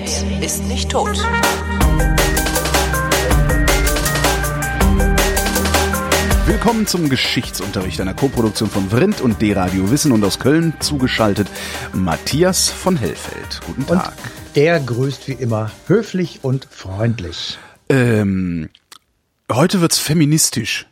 [0.00, 1.18] redet, ist nicht tot.
[6.46, 11.48] Willkommen zum Geschichtsunterricht einer Koproduktion von Vrindt und D-Radio Wissen und aus Köln zugeschaltet
[11.92, 13.60] Matthias von Hellfeld.
[13.66, 14.08] Guten Tag.
[14.08, 17.58] Und der grüßt wie immer höflich und freundlich.
[17.88, 18.68] Ähm,
[19.50, 20.86] heute wird's feministisch.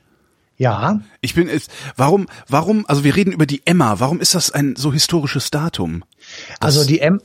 [0.57, 1.01] Ja.
[1.21, 1.69] Ich bin es.
[1.97, 2.27] Warum?
[2.49, 2.85] Warum?
[2.89, 4.01] Also wir reden über die Emma.
[4.01, 6.03] Warum ist das ein so historisches Datum?
[6.61, 7.21] Das also die M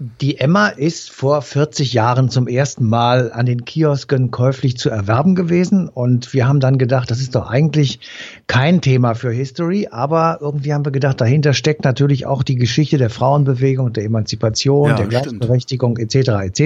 [0.00, 5.36] die Emma ist vor 40 Jahren zum ersten Mal an den Kiosken käuflich zu erwerben
[5.36, 8.00] gewesen und wir haben dann gedacht, das ist doch eigentlich
[8.48, 12.98] kein Thema für History, aber irgendwie haben wir gedacht, dahinter steckt natürlich auch die Geschichte
[12.98, 16.16] der Frauenbewegung, der Emanzipation, ja, der Gleichberechtigung etc.
[16.42, 16.60] etc.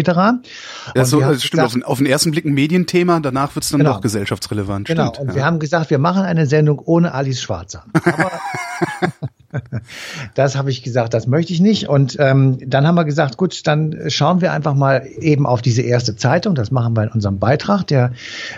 [0.96, 3.70] Ja, so, das stimmt, gesagt, auf, auf, den ersten Blick ein Medienthema, danach wird es
[3.70, 4.88] dann genau, doch gesellschaftsrelevant.
[4.88, 5.34] Genau, stimmt, und ja.
[5.34, 7.84] wir haben gesagt, wir machen eine Sendung ohne Alice Schwarzer.
[8.04, 8.32] Aber
[10.34, 11.88] das habe ich gesagt, das möchte ich nicht.
[11.88, 15.82] Und ähm, dann haben wir gesagt, gut, dann schauen wir einfach mal eben auf diese
[15.82, 16.54] erste Zeitung.
[16.54, 18.12] Das machen wir in unserem Beitrag, der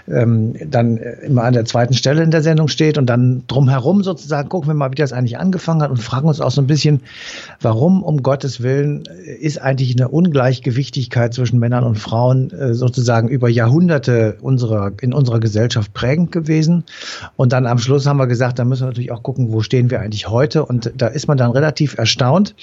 [0.08, 2.98] ähm, dann immer an der zweiten Stelle in der Sendung steht.
[2.98, 6.40] Und dann drumherum sozusagen gucken wir mal, wie das eigentlich angefangen hat und fragen uns
[6.40, 7.00] auch so ein bisschen,
[7.60, 9.04] warum um Gottes Willen
[9.40, 15.38] ist eigentlich eine Ungleichgewichtigkeit zwischen Männern und Frauen äh, sozusagen über Jahrhunderte unserer, in unserer
[15.38, 16.84] Gesellschaft prägend gewesen.
[17.36, 19.90] Und dann am Schluss haben wir gesagt, da müssen wir natürlich auch gucken, wo stehen
[19.90, 22.54] wir eigentlich heute und und da ist man dann relativ erstaunt,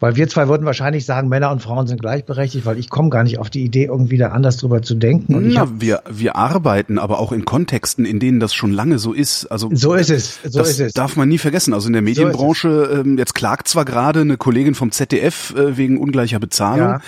[0.00, 3.22] weil wir zwei würden wahrscheinlich sagen, Männer und Frauen sind gleichberechtigt, weil ich komme gar
[3.22, 5.34] nicht auf die Idee, irgendwie da anders drüber zu denken.
[5.34, 9.12] Und Na, wir, wir arbeiten aber auch in Kontexten, in denen das schon lange so
[9.12, 9.46] ist.
[9.46, 10.38] Also so ist es.
[10.44, 10.92] So das ist es.
[10.92, 11.74] darf man nie vergessen.
[11.74, 15.76] Also in der Medienbranche, so ähm, jetzt klagt zwar gerade eine Kollegin vom ZDF äh,
[15.76, 17.00] wegen ungleicher Bezahlung, ja.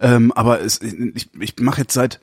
[0.00, 2.20] ähm, aber es, ich, ich mache jetzt seit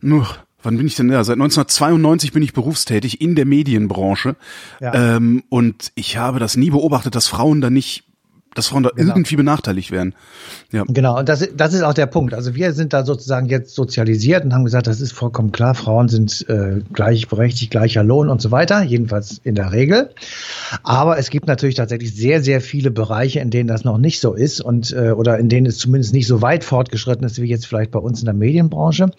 [0.00, 0.26] nur
[0.62, 1.10] Wann bin ich denn?
[1.10, 4.36] Ja, seit 1992 bin ich berufstätig in der Medienbranche.
[4.80, 5.16] Ja.
[5.16, 8.04] Ähm, und ich habe das nie beobachtet, dass Frauen da nicht
[8.54, 9.14] dass Frauen da genau.
[9.14, 10.14] irgendwie benachteiligt werden.
[10.70, 10.84] Ja.
[10.88, 12.34] Genau, und das, das ist auch der Punkt.
[12.34, 16.08] Also wir sind da sozusagen jetzt sozialisiert und haben gesagt, das ist vollkommen klar, Frauen
[16.08, 20.10] sind äh, gleichberechtigt, gleicher Lohn und so weiter, jedenfalls in der Regel.
[20.82, 24.34] Aber es gibt natürlich tatsächlich sehr, sehr viele Bereiche, in denen das noch nicht so
[24.34, 27.66] ist und äh, oder in denen es zumindest nicht so weit fortgeschritten ist wie jetzt
[27.66, 29.10] vielleicht bei uns in der Medienbranche.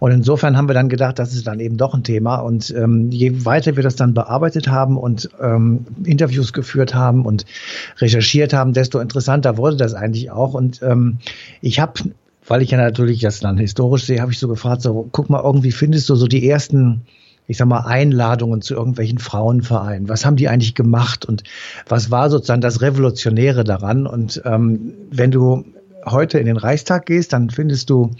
[0.00, 2.36] Und insofern haben wir dann gedacht, das ist dann eben doch ein Thema.
[2.36, 7.44] Und ähm, je weiter wir das dann bearbeitet haben und ähm, Interviews geführt haben und
[7.98, 10.54] recherchiert haben, desto interessanter wurde das eigentlich auch.
[10.54, 11.18] Und ähm,
[11.60, 11.94] ich habe
[12.50, 15.40] weil ich ja natürlich das dann historisch sehe, habe ich so gefragt, so guck mal,
[15.40, 17.02] irgendwie findest du so die ersten,
[17.46, 20.08] ich sag mal, Einladungen zu irgendwelchen Frauenvereinen.
[20.08, 21.44] Was haben die eigentlich gemacht und
[21.88, 24.04] was war sozusagen das Revolutionäre daran?
[24.04, 25.64] Und ähm, wenn du
[26.04, 28.10] heute in den Reichstag gehst, dann findest du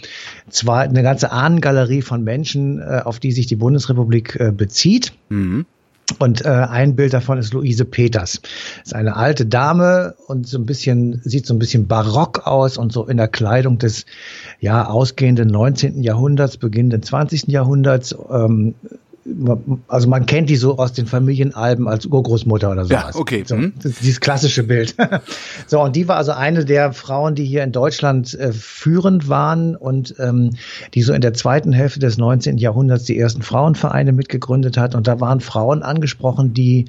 [0.49, 5.11] zwar eine ganze Ahnengalerie von Menschen, äh, auf die sich die Bundesrepublik äh, bezieht.
[5.27, 5.65] Mhm.
[6.19, 8.41] Und äh, ein Bild davon ist Luise Peters.
[8.83, 12.91] Ist eine alte Dame und so ein bisschen sieht so ein bisschen barock aus und
[12.91, 14.05] so in der Kleidung des
[14.59, 16.03] ja ausgehenden 19.
[16.03, 17.47] Jahrhunderts, beginnenden 20.
[17.47, 18.15] Jahrhunderts.
[18.31, 18.75] Ähm,
[19.87, 23.13] also man kennt die so aus den Familienalben als Urgroßmutter oder sowas.
[23.13, 23.43] Ja, okay.
[23.45, 23.73] So, mhm.
[23.83, 24.95] dieses klassische Bild.
[25.67, 29.75] so, und die war also eine der Frauen, die hier in Deutschland äh, führend waren
[29.75, 30.51] und ähm,
[30.95, 32.57] die so in der zweiten Hälfte des 19.
[32.57, 34.95] Jahrhunderts die ersten Frauenvereine mitgegründet hat.
[34.95, 36.85] Und da waren Frauen angesprochen, die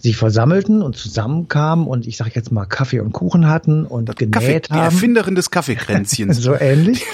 [0.00, 4.16] sich versammelten und zusammenkamen und ich sage jetzt mal Kaffee und Kuchen hatten und das
[4.16, 4.62] genäht Kaffee, haben.
[4.72, 6.36] Die Erfinderin des Kaffeekränzchens.
[6.42, 7.04] so ähnlich.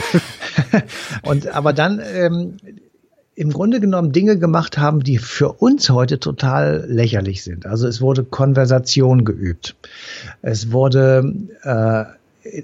[1.22, 2.58] und aber dann ähm,
[3.36, 7.66] im Grunde genommen Dinge gemacht haben, die für uns heute total lächerlich sind.
[7.66, 9.76] Also es wurde Konversation geübt.
[10.40, 12.04] Es wurde äh,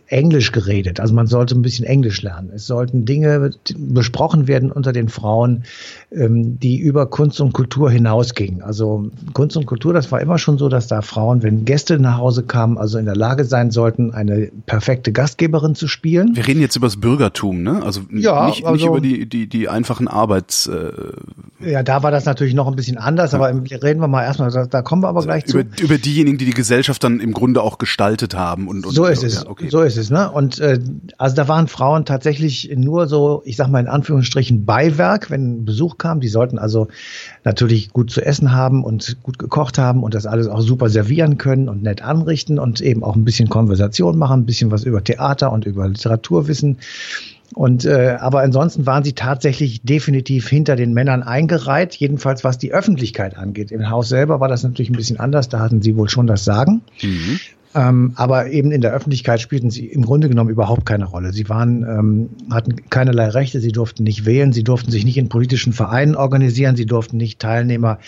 [0.07, 1.01] Englisch geredet.
[1.01, 2.51] Also man sollte ein bisschen Englisch lernen.
[2.55, 5.65] Es sollten Dinge besprochen werden unter den Frauen,
[6.11, 8.63] ähm, die über Kunst und Kultur hinausgingen.
[8.63, 12.19] Also Kunst und Kultur, das war immer schon so, dass da Frauen, wenn Gäste nach
[12.19, 16.35] Hause kamen, also in der Lage sein sollten, eine perfekte Gastgeberin zu spielen.
[16.35, 17.83] Wir reden jetzt über das Bürgertum, ne?
[17.83, 20.67] Also ja, nicht, also, nicht über die, die, die einfachen Arbeits.
[20.67, 20.91] Äh
[21.61, 23.39] ja, da war das natürlich noch ein bisschen anders, ja.
[23.39, 25.85] aber reden wir mal erstmal, da, da kommen wir aber gleich über, zu.
[25.85, 28.69] Über diejenigen, die die Gesellschaft dann im Grunde auch gestaltet haben.
[28.69, 29.47] Und, und so ist es.
[29.47, 29.69] Okay.
[29.73, 30.31] So ist es, ne?
[30.31, 30.79] Und äh,
[31.17, 35.97] also da waren Frauen tatsächlich nur so, ich sag mal in Anführungsstrichen Beiwerk, wenn Besuch
[35.97, 36.21] kam.
[36.21, 36.89] Die sollten also
[37.43, 41.39] natürlich gut zu essen haben und gut gekocht haben und das alles auch super servieren
[41.39, 45.03] können und nett anrichten und eben auch ein bisschen Konversation machen, ein bisschen was über
[45.03, 46.77] Theater und über Literatur wissen.
[47.55, 52.75] Und äh, aber ansonsten waren sie tatsächlich definitiv hinter den Männern eingereiht, jedenfalls was die
[52.75, 53.71] Öffentlichkeit angeht.
[53.73, 56.45] Im Haus selber war das natürlich ein bisschen anders, da hatten sie wohl schon das
[56.45, 56.83] Sagen.
[57.01, 57.41] Mhm.
[57.75, 61.33] Ähm, aber eben in der Öffentlichkeit spielten sie im Grunde genommen überhaupt keine Rolle.
[61.33, 65.31] Sie waren, ähm, hatten keinerlei Rechte, sie durften nicht wählen, sie durften sich nicht in
[65.31, 67.99] politischen Vereinen organisieren, sie durften nicht Teilnehmer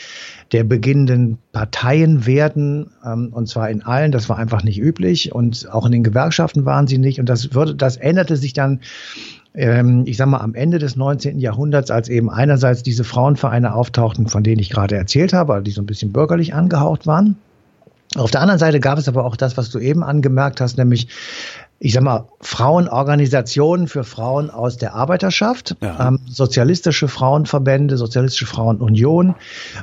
[0.52, 4.12] der beginnenden Parteien werden, ähm, und zwar in allen.
[4.12, 7.18] Das war einfach nicht üblich und auch in den Gewerkschaften waren sie nicht.
[7.18, 8.80] Und das würde, das änderte sich dann
[9.54, 11.38] ähm, ich sag mal, am Ende des 19.
[11.38, 15.80] Jahrhunderts, als eben einerseits diese Frauenvereine auftauchten, von denen ich gerade erzählt habe, die so
[15.80, 17.36] ein bisschen bürgerlich angehaucht waren.
[18.16, 21.08] Auf der anderen Seite gab es aber auch das, was du eben angemerkt hast, nämlich
[21.84, 26.08] ich sag mal, Frauenorganisationen für Frauen aus der Arbeiterschaft, ja.
[26.08, 29.34] ähm, sozialistische Frauenverbände, sozialistische Frauenunion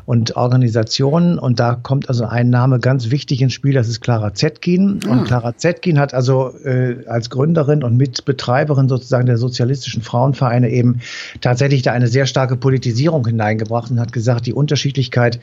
[0.07, 1.37] und Organisationen.
[1.37, 4.99] Und da kommt also ein Name ganz wichtig ins Spiel, das ist Clara Zetkin.
[5.05, 5.11] Mhm.
[5.11, 11.01] Und Clara Zetkin hat also äh, als Gründerin und Mitbetreiberin sozusagen der sozialistischen Frauenvereine eben
[11.39, 15.39] tatsächlich da eine sehr starke Politisierung hineingebracht und hat gesagt, die Unterschiedlichkeit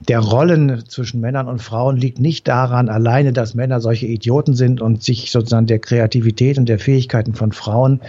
[0.00, 4.80] der Rollen zwischen Männern und Frauen liegt nicht daran alleine, dass Männer solche Idioten sind
[4.80, 8.00] und sich sozusagen der Kreativität und der Fähigkeiten von Frauen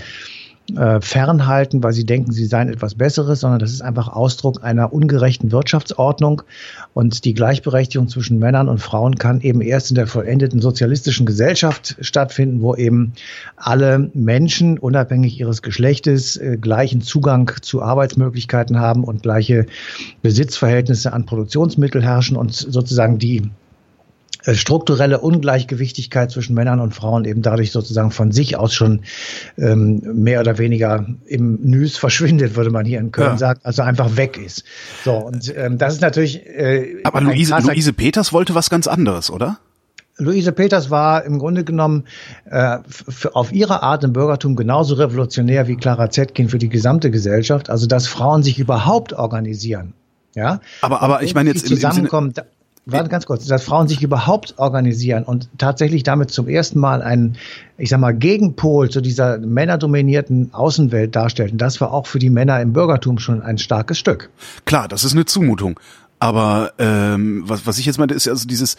[0.78, 4.94] äh, fernhalten, weil sie denken, sie seien etwas Besseres, sondern das ist einfach Ausdruck einer
[4.94, 6.44] ungerechten Wirtschaftsordnung.
[6.94, 11.98] Und die Gleichberechtigung zwischen Männern und Frauen kann eben erst in der vollendeten sozialistischen Gesellschaft
[12.02, 13.14] stattfinden, wo eben
[13.56, 19.66] alle Menschen, unabhängig ihres Geschlechtes, äh, gleichen Zugang zu Arbeitsmöglichkeiten haben und gleiche
[20.22, 23.50] Besitzverhältnisse an Produktionsmittel herrschen und sozusagen die
[24.44, 29.02] strukturelle Ungleichgewichtigkeit zwischen Männern und Frauen eben dadurch sozusagen von sich aus schon
[29.58, 33.38] ähm, mehr oder weniger im Nüs verschwindet, würde man hier in Köln ja.
[33.38, 34.64] sagen, also einfach weg ist.
[35.04, 36.46] So, und ähm, das ist natürlich.
[36.46, 39.60] Äh, Aber Luise, Luise Peters wollte was ganz anderes, oder?
[40.18, 42.06] Luise Peters war im Grunde genommen
[42.46, 42.78] äh,
[43.34, 47.88] auf ihre Art im Bürgertum genauso revolutionär wie Clara Zetkin für die gesamte Gesellschaft, also
[47.88, 49.94] dass Frauen sich überhaupt organisieren.
[50.36, 52.30] Ja, aber aber ich meine jetzt zusammenkommen.
[52.30, 52.48] Im Sinne
[52.92, 57.38] warte ganz kurz, dass Frauen sich überhaupt organisieren und tatsächlich damit zum ersten Mal einen,
[57.78, 62.62] ich sag mal, Gegenpol zu dieser männerdominierten Außenwelt darstellten, das war auch für die Männer
[62.62, 64.30] im Bürgertum schon ein starkes Stück.
[64.66, 65.80] Klar, das ist eine Zumutung.
[66.20, 68.76] Aber ähm, was, was ich jetzt meinte, ist also dieses,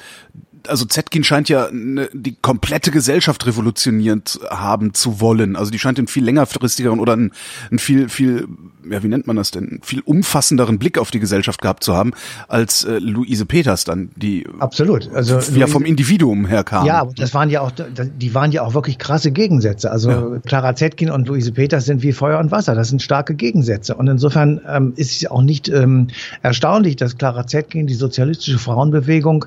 [0.66, 5.56] also Zetkin scheint ja ne, die komplette Gesellschaft revolutionierend haben zu wollen.
[5.56, 7.32] Also die scheint einen viel längerfristigeren oder einen,
[7.70, 8.48] einen viel, viel,
[8.88, 12.12] ja, wie nennt man das denn, viel umfassenderen Blick auf die Gesellschaft gehabt zu haben,
[12.48, 16.86] als äh, Luise Peters dann, die absolut, also ja vom Individuum her kam.
[16.86, 19.90] Ja, das waren ja auch, die waren ja auch wirklich krasse Gegensätze.
[19.90, 20.38] Also ja.
[20.44, 22.74] Clara Zetkin und Luise Peters sind wie Feuer und Wasser.
[22.74, 23.94] Das sind starke Gegensätze.
[23.94, 26.08] Und insofern ähm, ist es auch nicht ähm,
[26.42, 29.46] erstaunlich, dass Clara Zetkin die sozialistische Frauenbewegung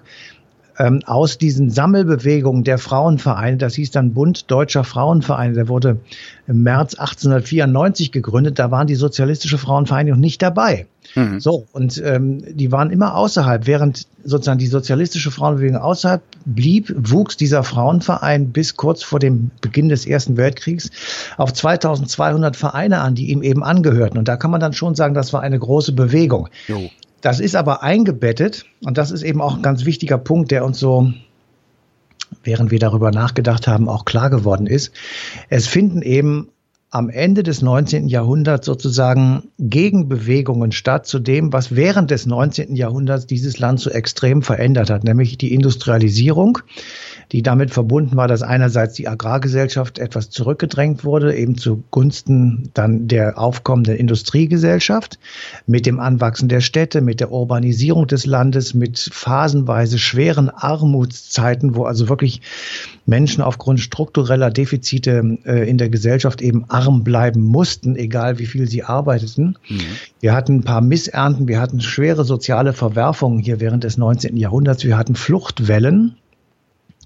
[0.80, 5.98] ähm, aus diesen Sammelbewegungen der Frauenvereine, das hieß dann Bund Deutscher Frauenvereine, der wurde
[6.48, 10.88] im März 1894 gegründet, da waren die sozialistische Frauenvereinigung nicht dabei.
[11.16, 11.40] Mhm.
[11.40, 17.38] So, und ähm, die waren immer außerhalb, während sozusagen die sozialistische Frauenbewegung außerhalb blieb, wuchs
[17.38, 20.90] dieser Frauenverein bis kurz vor dem Beginn des Ersten Weltkriegs
[21.38, 24.18] auf 2200 Vereine an, die ihm eben angehörten.
[24.18, 26.50] Und da kann man dann schon sagen, das war eine große Bewegung.
[26.68, 26.90] Jo.
[27.24, 30.78] Das ist aber eingebettet und das ist eben auch ein ganz wichtiger Punkt, der uns
[30.78, 31.14] so,
[32.44, 34.92] während wir darüber nachgedacht haben, auch klar geworden ist.
[35.48, 36.50] Es finden eben
[36.90, 38.10] am Ende des 19.
[38.10, 42.76] Jahrhunderts sozusagen Gegenbewegungen statt zu dem, was während des 19.
[42.76, 46.60] Jahrhunderts dieses Land so extrem verändert hat, nämlich die Industrialisierung
[47.34, 53.40] die damit verbunden war, dass einerseits die Agrargesellschaft etwas zurückgedrängt wurde, eben zugunsten dann der
[53.40, 55.18] aufkommenden Industriegesellschaft,
[55.66, 61.86] mit dem Anwachsen der Städte, mit der Urbanisierung des Landes, mit phasenweise schweren Armutszeiten, wo
[61.86, 62.42] also wirklich
[63.08, 68.68] Menschen aufgrund struktureller Defizite äh, in der Gesellschaft eben arm bleiben mussten, egal wie viel
[68.70, 69.58] sie arbeiteten.
[69.68, 69.80] Mhm.
[70.20, 74.38] Wir hatten ein paar Missernten, wir hatten schwere soziale Verwerfungen hier während des 19.
[74.38, 76.16] Jahrhunderts, wir hatten Fluchtwellen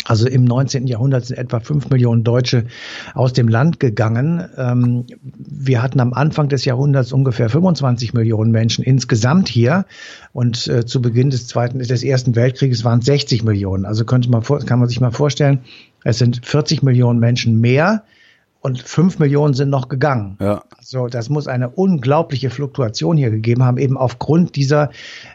[0.05, 0.87] also im 19.
[0.87, 2.65] Jahrhundert sind etwa fünf Millionen Deutsche
[3.13, 4.47] aus dem Land gegangen.
[4.57, 5.05] Ähm,
[5.37, 9.85] wir hatten am Anfang des Jahrhunderts ungefähr 25 Millionen Menschen insgesamt hier.
[10.33, 13.85] Und äh, zu Beginn des zweiten, des ersten Weltkrieges waren es 60 Millionen.
[13.85, 15.59] Also könnte man, kann man sich mal vorstellen,
[16.03, 18.03] es sind 40 Millionen Menschen mehr
[18.61, 20.37] und fünf Millionen sind noch gegangen.
[20.39, 20.63] Ja.
[20.77, 24.89] Also das muss eine unglaubliche Fluktuation hier gegeben haben, eben aufgrund dieser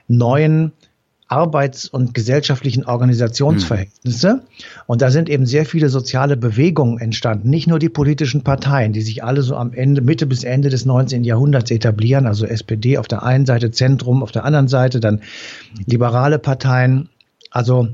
[0.09, 0.73] neuen
[1.33, 4.35] arbeits- und gesellschaftlichen Organisationsverhältnisse.
[4.35, 4.41] Mhm.
[4.87, 7.49] Und da sind eben sehr viele soziale Bewegungen entstanden.
[7.49, 10.85] Nicht nur die politischen Parteien, die sich alle so am Ende, Mitte bis Ende des
[10.85, 11.25] 19.
[11.25, 15.23] Jahrhunderts etablieren, also SPD auf der einen Seite, Zentrum auf der anderen Seite, dann
[15.87, 17.09] liberale Parteien.
[17.51, 17.89] Also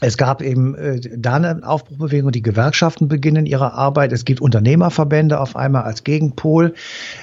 [0.00, 4.12] es gab eben äh, da eine Aufbruchbewegung, die Gewerkschaften beginnen ihre Arbeit.
[4.12, 6.74] Es gibt Unternehmerverbände auf einmal als Gegenpol.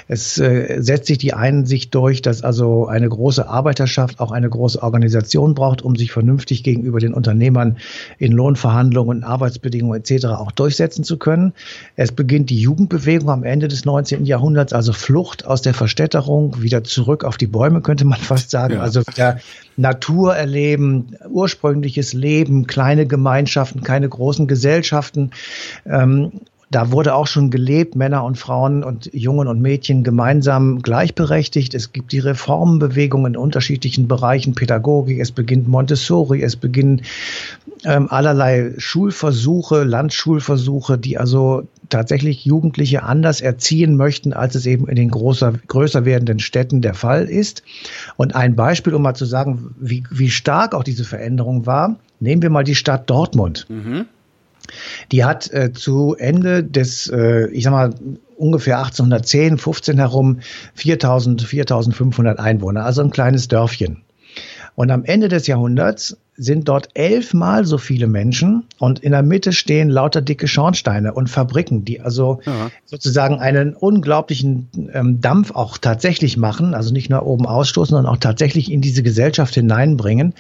[0.10, 4.84] Es äh, setzt sich die Einsicht durch, dass also eine große Arbeiterschaft auch eine große
[4.84, 7.78] Organisation braucht, um sich vernünftig gegenüber den Unternehmern
[8.20, 10.26] in Lohnverhandlungen, Arbeitsbedingungen etc.
[10.26, 11.54] auch durchsetzen zu können.
[11.96, 14.26] Es beginnt die Jugendbewegung am Ende des 19.
[14.26, 18.76] Jahrhunderts, also Flucht aus der Verstädterung, wieder zurück auf die Bäume, könnte man fast sagen.
[18.76, 18.82] Ja.
[18.82, 19.40] Also wieder
[19.78, 25.32] Natur erleben, ursprüngliches Leben, kleine Gemeinschaften, keine großen Gesellschaften.
[25.86, 26.32] Ähm,
[26.72, 31.76] da wurde auch schon gelebt, Männer und Frauen und Jungen und Mädchen gemeinsam gleichberechtigt.
[31.76, 37.04] Es gibt die Reformbewegung in unterschiedlichen Bereichen, Pädagogik, es beginnt Montessori, es beginnen
[37.86, 44.96] ähm, allerlei Schulversuche, Landschulversuche, die also tatsächlich Jugendliche anders erziehen möchten, als es eben in
[44.96, 47.62] den großer, größer werdenden Städten der Fall ist.
[48.18, 52.42] Und ein Beispiel, um mal zu sagen, wie, wie stark auch diese Veränderung war, nehmen
[52.42, 53.66] wir mal die Stadt Dortmund.
[53.70, 54.06] Mhm.
[55.12, 57.94] Die hat äh, zu Ende des, äh, ich sag mal,
[58.38, 60.40] ungefähr 1810, 15 herum
[60.74, 64.02] 4000, 4500 Einwohner, also ein kleines Dörfchen.
[64.76, 69.54] Und am Ende des Jahrhunderts sind dort elfmal so viele Menschen und in der Mitte
[69.54, 72.70] stehen lauter dicke Schornsteine und Fabriken, die also ja.
[72.84, 78.20] sozusagen einen unglaublichen ähm, Dampf auch tatsächlich machen, also nicht nur oben ausstoßen, sondern auch
[78.20, 80.34] tatsächlich in diese Gesellschaft hineinbringen.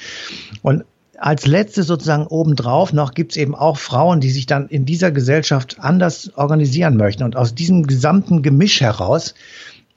[0.61, 0.83] Und
[1.17, 5.11] als letztes sozusagen obendrauf noch gibt es eben auch Frauen, die sich dann in dieser
[5.11, 7.23] Gesellschaft anders organisieren möchten.
[7.23, 9.33] Und aus diesem gesamten Gemisch heraus,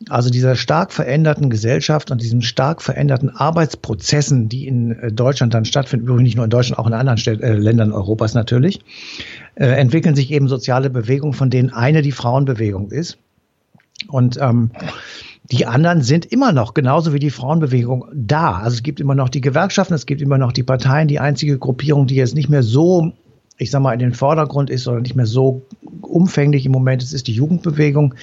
[0.08, 5.64] also dieser stark veränderten Gesellschaft und diesen stark veränderten Arbeitsprozessen, die in äh, Deutschland dann
[5.64, 8.80] stattfinden, übrigens nicht nur in Deutschland, auch in anderen Städ äh, Ländern Europas natürlich,
[9.56, 13.18] äh, entwickeln sich eben soziale Bewegungen, von denen eine die Frauenbewegung ist.
[14.06, 14.70] Und ähm,
[15.50, 18.52] die anderen sind immer noch, genauso wie die Frauenbewegung, da.
[18.52, 21.09] Also es gibt immer noch die Gewerkschaften, es gibt immer noch die Parteien.
[21.09, 23.12] Die einzige Gruppierung, die jetzt nicht mehr so,
[23.57, 25.62] ich sag mal, in den Vordergrund ist oder nicht mehr so
[26.02, 28.14] umfänglich im Moment ist, ist die Jugendbewegung.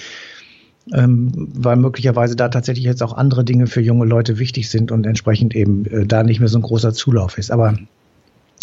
[0.92, 5.04] Ähm, weil möglicherweise da tatsächlich jetzt auch andere Dinge für junge Leute wichtig sind und
[5.04, 7.50] entsprechend eben äh, da nicht mehr so ein großer Zulauf ist.
[7.50, 7.76] Aber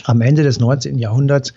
[0.03, 0.97] am Ende des 19.
[0.97, 1.53] Jahrhunderts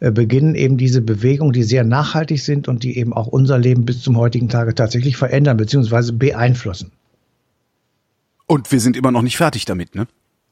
[0.00, 3.84] äh, beginnen eben diese Bewegungen, die sehr nachhaltig sind und die eben auch unser Leben
[3.84, 6.12] bis zum heutigen Tage tatsächlich verändern bzw.
[6.12, 6.92] beeinflussen.
[8.46, 10.06] Und wir sind immer noch nicht fertig damit, ne?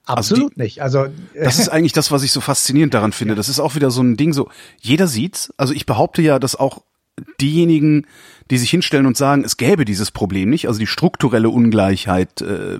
[0.05, 0.83] Absolut also die, nicht.
[0.83, 3.27] Also das ist eigentlich das, was ich so faszinierend daran finde.
[3.35, 3.37] Ja.
[3.37, 4.33] Das ist auch wieder so ein Ding.
[4.33, 4.49] So
[4.81, 5.53] jeder sieht's.
[5.57, 6.83] Also ich behaupte ja, dass auch
[7.41, 8.07] diejenigen,
[8.51, 12.79] die sich hinstellen und sagen, es gäbe dieses Problem nicht, also die strukturelle Ungleichheit äh,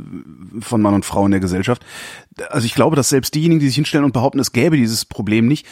[0.61, 1.85] von Mann und Frau in der Gesellschaft.
[2.51, 5.49] Also ich glaube, dass selbst diejenigen, die sich hinstellen und behaupten, es gäbe dieses Problem
[5.49, 5.67] nicht,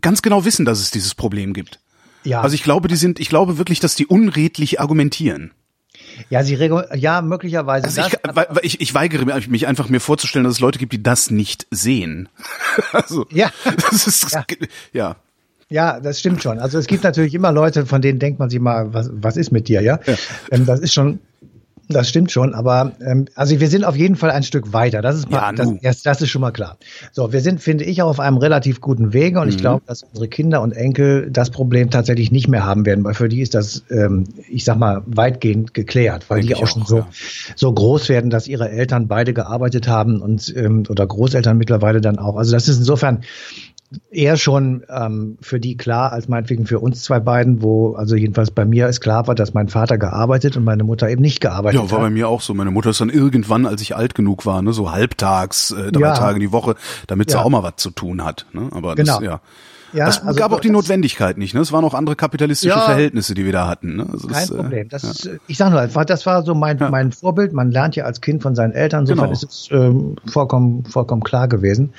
[0.00, 1.80] ganz genau wissen, dass es dieses Problem gibt.
[2.24, 2.40] Ja.
[2.40, 5.52] Also ich glaube, die sind, ich glaube wirklich, dass die unredlich argumentieren.
[6.30, 6.54] Ja, sie
[6.94, 7.86] ja möglicherweise.
[7.86, 11.30] Also ich, ich, ich weigere mich einfach mir vorzustellen, dass es Leute gibt, die das
[11.30, 12.28] nicht sehen.
[12.92, 13.50] also ja,
[13.90, 14.44] das ist ja.
[14.92, 15.16] ja.
[15.72, 16.58] Ja, das stimmt schon.
[16.58, 19.52] Also es gibt natürlich immer Leute, von denen denkt man sich mal, was, was ist
[19.52, 19.98] mit dir, ja?
[20.06, 20.14] ja.
[20.50, 21.18] Ähm, das ist schon
[21.88, 25.02] das stimmt schon, aber ähm, also wir sind auf jeden Fall ein Stück weiter.
[25.02, 26.78] Das ist mal, ja, das, das, das, ist schon mal klar.
[27.12, 29.50] So, wir sind, finde ich, auch auf einem relativ guten Wege und mhm.
[29.50, 33.14] ich glaube, dass unsere Kinder und Enkel das Problem tatsächlich nicht mehr haben werden, weil
[33.14, 36.82] für die ist das, ähm, ich sag mal, weitgehend geklärt, weil Denk die auch schon
[36.82, 37.08] auch, so, ja.
[37.56, 42.18] so groß werden, dass ihre Eltern beide gearbeitet haben und ähm, oder Großeltern mittlerweile dann
[42.18, 42.36] auch.
[42.36, 43.22] Also das ist insofern
[44.10, 48.50] eher schon ähm, für die klar als meinetwegen für uns zwei beiden, wo also jedenfalls
[48.50, 51.80] bei mir ist klar war, dass mein Vater gearbeitet und meine Mutter eben nicht gearbeitet
[51.80, 51.86] hat.
[51.86, 52.06] Ja, war hat.
[52.06, 52.54] bei mir auch so.
[52.54, 56.00] Meine Mutter ist dann irgendwann, als ich alt genug war, ne, so halbtags, äh, drei
[56.00, 56.14] ja.
[56.14, 57.42] Tage die Woche, damit sie ja.
[57.42, 58.46] auch mal was zu tun hat.
[58.52, 58.68] Ne?
[58.72, 59.18] Aber genau.
[59.18, 59.40] das, ja.
[59.92, 61.54] Ja, es also gab auch die Notwendigkeit nicht.
[61.54, 61.60] Ne?
[61.60, 63.96] Es waren auch andere kapitalistische ja, Verhältnisse, die wir da hatten.
[63.96, 64.06] Ne?
[64.10, 64.88] Also kein das, äh, Problem.
[64.88, 65.10] Das ja.
[65.10, 67.52] ist, ich sage nur, das war so mein, mein Vorbild.
[67.52, 69.00] Man lernt ja als Kind von seinen Eltern.
[69.00, 69.32] Insofern genau.
[69.32, 71.92] ist es ähm, vollkommen, vollkommen klar gewesen.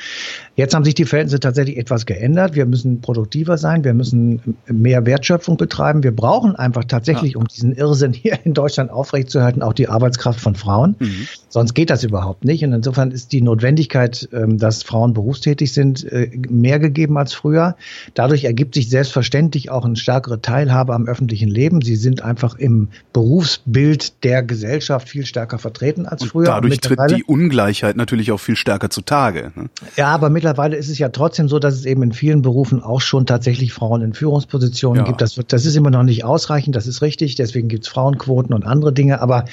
[0.55, 2.53] Jetzt haben sich die Verhältnisse tatsächlich etwas geändert.
[2.53, 3.83] Wir müssen produktiver sein.
[3.83, 6.03] Wir müssen mehr Wertschöpfung betreiben.
[6.03, 10.55] Wir brauchen einfach tatsächlich, um diesen Irrsinn hier in Deutschland aufrechtzuerhalten, auch die Arbeitskraft von
[10.55, 10.95] Frauen.
[10.99, 11.27] Mhm.
[11.49, 12.63] Sonst geht das überhaupt nicht.
[12.63, 17.75] Und insofern ist die Notwendigkeit, ähm, dass Frauen berufstätig sind, äh, mehr gegeben als früher.
[18.13, 21.81] Dadurch ergibt sich selbstverständlich auch eine stärkere Teilhabe am öffentlichen Leben.
[21.81, 26.41] Sie sind einfach im Berufsbild der Gesellschaft viel stärker vertreten als früher.
[26.41, 29.51] Und dadurch tritt die Ungleichheit natürlich auch viel stärker zutage.
[29.55, 29.69] Ne?
[29.95, 32.99] Ja, aber mittlerweile ist es ja trotzdem so, dass es eben in vielen Berufen auch
[32.99, 35.07] schon tatsächlich Frauen in Führungspositionen ja.
[35.07, 35.21] gibt.
[35.21, 37.35] Das, wird, das ist immer noch nicht ausreichend, das ist richtig.
[37.35, 39.21] Deswegen gibt es Frauenquoten und andere Dinge.
[39.21, 39.45] Aber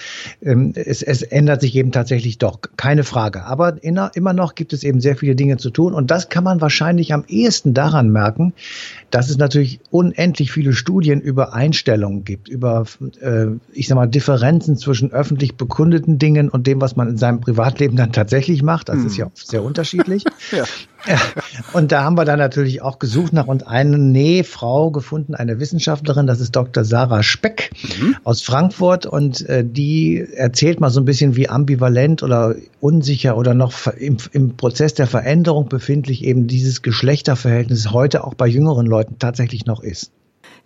[0.43, 3.45] ähm, es, es ändert sich eben tatsächlich doch, keine Frage.
[3.45, 5.95] Aber in, immer noch gibt es eben sehr viele Dinge zu tun.
[5.95, 8.53] Und das kann man wahrscheinlich am ehesten daran merken,
[9.13, 12.85] dass es natürlich unendlich viele Studien über Einstellungen gibt, über,
[13.21, 17.41] äh, ich sag mal, Differenzen zwischen öffentlich bekundeten Dingen und dem, was man in seinem
[17.41, 18.89] Privatleben dann tatsächlich macht.
[18.89, 19.07] Das hm.
[19.07, 20.25] ist ja oft sehr unterschiedlich.
[20.51, 20.65] ja.
[21.07, 21.19] Ja,
[21.73, 25.59] und da haben wir dann natürlich auch gesucht nach und eine nee, Frau gefunden, eine
[25.61, 26.85] Wissenschaftlerin, das ist Dr.
[26.85, 28.17] Sarah Speck mhm.
[28.25, 33.55] aus Frankfurt und äh, die erzählt mal so ein bisschen, wie ambivalent oder unsicher oder
[33.55, 39.19] noch im, im Prozess der Veränderung befindlich eben dieses Geschlechterverhältnis heute auch bei jüngeren Leuten
[39.19, 40.13] tatsächlich noch ist.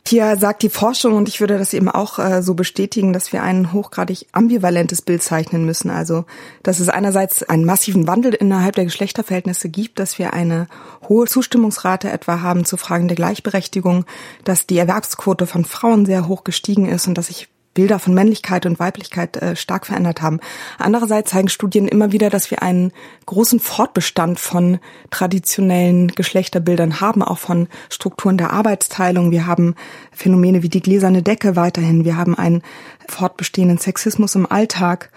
[0.06, 3.42] Hier sagt die Forschung, und ich würde das eben auch äh, so bestätigen, dass wir
[3.42, 5.88] ein hochgradig ambivalentes Bild zeichnen müssen.
[5.88, 6.26] Also,
[6.62, 10.66] dass es einerseits einen massiven Wandel innerhalb der Geschlechterverhältnisse gibt, dass wir eine
[11.08, 14.04] hohe Zustimmungsrate etwa haben zu Fragen der Gleichberechtigung,
[14.44, 18.66] dass die Erwerbsquote von Frauen sehr hoch gestiegen ist und dass sich Bilder von Männlichkeit
[18.66, 20.40] und Weiblichkeit äh, stark verändert haben.
[20.78, 22.92] Andererseits zeigen Studien immer wieder, dass wir einen
[23.26, 24.78] großen Fortbestand von
[25.10, 29.30] traditionellen Geschlechterbildern haben, auch von Strukturen der Arbeitsteilung.
[29.30, 29.74] Wir haben
[30.12, 32.04] Phänomene wie die gläserne Decke weiterhin.
[32.04, 32.62] Wir haben einen
[33.08, 35.10] fortbestehenden Sexismus im Alltag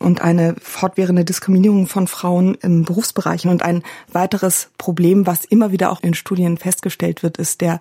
[0.00, 3.46] und eine fortwährende Diskriminierung von Frauen im Berufsbereich.
[3.46, 7.80] Und ein weiteres Problem, was immer wieder auch in Studien festgestellt wird, ist der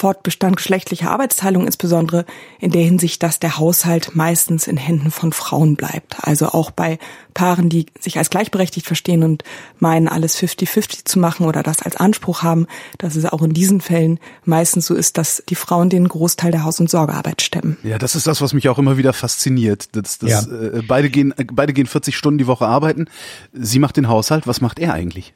[0.00, 2.24] Fortbestand geschlechtlicher Arbeitsteilung, insbesondere
[2.58, 6.16] in der Hinsicht, dass der Haushalt meistens in Händen von Frauen bleibt.
[6.22, 6.98] Also auch bei
[7.34, 9.44] Paaren, die sich als gleichberechtigt verstehen und
[9.78, 12.66] meinen, alles 50-50 zu machen oder das als Anspruch haben,
[12.96, 16.64] dass es auch in diesen Fällen meistens so ist, dass die Frauen den Großteil der
[16.64, 17.76] Haus- und Sorgearbeit stemmen.
[17.82, 19.94] Ja, das ist das, was mich auch immer wieder fasziniert.
[19.94, 20.40] Das, das, ja.
[20.50, 23.04] äh, beide, gehen, beide gehen 40 Stunden die Woche arbeiten.
[23.52, 24.46] Sie macht den Haushalt.
[24.46, 25.34] Was macht er eigentlich?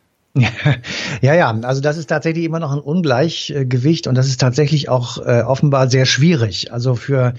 [1.23, 5.19] Ja, ja, also das ist tatsächlich immer noch ein Ungleichgewicht und das ist tatsächlich auch
[5.19, 6.73] äh, offenbar sehr schwierig.
[6.73, 7.35] Also für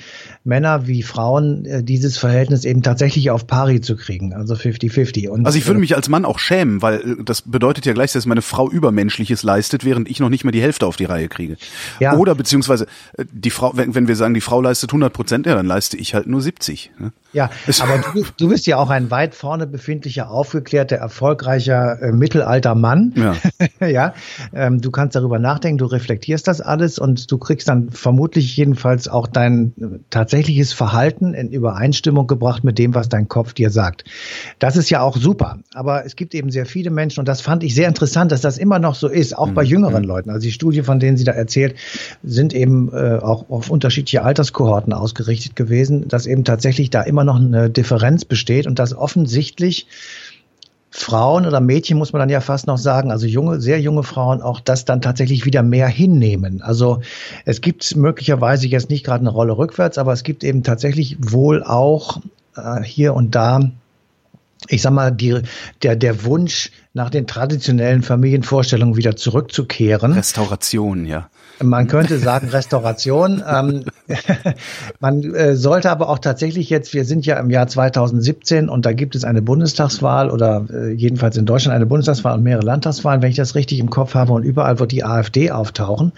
[0.46, 5.30] Männer wie Frauen äh, dieses Verhältnis eben tatsächlich auf Pari zu kriegen, also 50-50.
[5.44, 8.14] Also ich würde äh, mich als Mann auch schämen, weil äh, das bedeutet ja gleich,
[8.14, 11.28] dass meine Frau Übermenschliches leistet, während ich noch nicht mal die Hälfte auf die Reihe
[11.28, 11.58] kriege.
[12.00, 12.16] Ja.
[12.16, 12.88] Oder beziehungsweise
[13.18, 15.98] äh, die Frau, wenn, wenn wir sagen, die Frau leistet 100 Prozent, ja, dann leiste
[15.98, 16.92] ich halt nur 70.
[16.98, 17.12] Ne?
[17.34, 17.50] Ja,
[17.82, 22.85] aber du, du bist ja auch ein weit vorne befindlicher, aufgeklärter, erfolgreicher äh, mittelalter Mann.
[23.16, 23.36] Ja.
[23.88, 24.14] ja.
[24.54, 29.08] Ähm, du kannst darüber nachdenken, du reflektierst das alles und du kriegst dann vermutlich jedenfalls
[29.08, 29.74] auch dein
[30.10, 34.06] tatsächliches Verhalten in Übereinstimmung gebracht mit dem, was dein Kopf dir sagt.
[34.60, 35.60] Das ist ja auch super.
[35.74, 38.58] Aber es gibt eben sehr viele Menschen und das fand ich sehr interessant, dass das
[38.58, 39.54] immer noch so ist, auch mhm.
[39.54, 40.08] bei jüngeren mhm.
[40.08, 40.30] Leuten.
[40.30, 41.76] Also die Studie, von denen sie da erzählt,
[42.24, 47.38] sind eben äh, auch auf unterschiedliche Alterskohorten ausgerichtet gewesen, dass eben tatsächlich da immer noch
[47.38, 49.88] eine Differenz besteht und dass offensichtlich
[50.98, 54.42] Frauen oder Mädchen muss man dann ja fast noch sagen, also junge, sehr junge Frauen
[54.42, 56.62] auch das dann tatsächlich wieder mehr hinnehmen.
[56.62, 57.02] Also
[57.44, 61.64] es gibt möglicherweise jetzt nicht gerade eine Rolle rückwärts, aber es gibt eben tatsächlich wohl
[61.64, 62.22] auch
[62.56, 63.60] äh, hier und da
[64.70, 65.42] ich sag mal, die,
[65.84, 70.14] der, der Wunsch, nach den traditionellen Familienvorstellungen wieder zurückzukehren.
[70.14, 71.30] Restauration, ja.
[71.64, 73.44] Man könnte sagen Restauration.
[73.50, 73.84] ähm,
[75.00, 78.94] man äh, sollte aber auch tatsächlich jetzt, wir sind ja im Jahr 2017 und da
[78.94, 83.30] gibt es eine Bundestagswahl oder äh, jedenfalls in Deutschland eine Bundestagswahl und mehrere Landtagswahlen, wenn
[83.30, 86.12] ich das richtig im Kopf habe und überall wird die AfD auftauchen.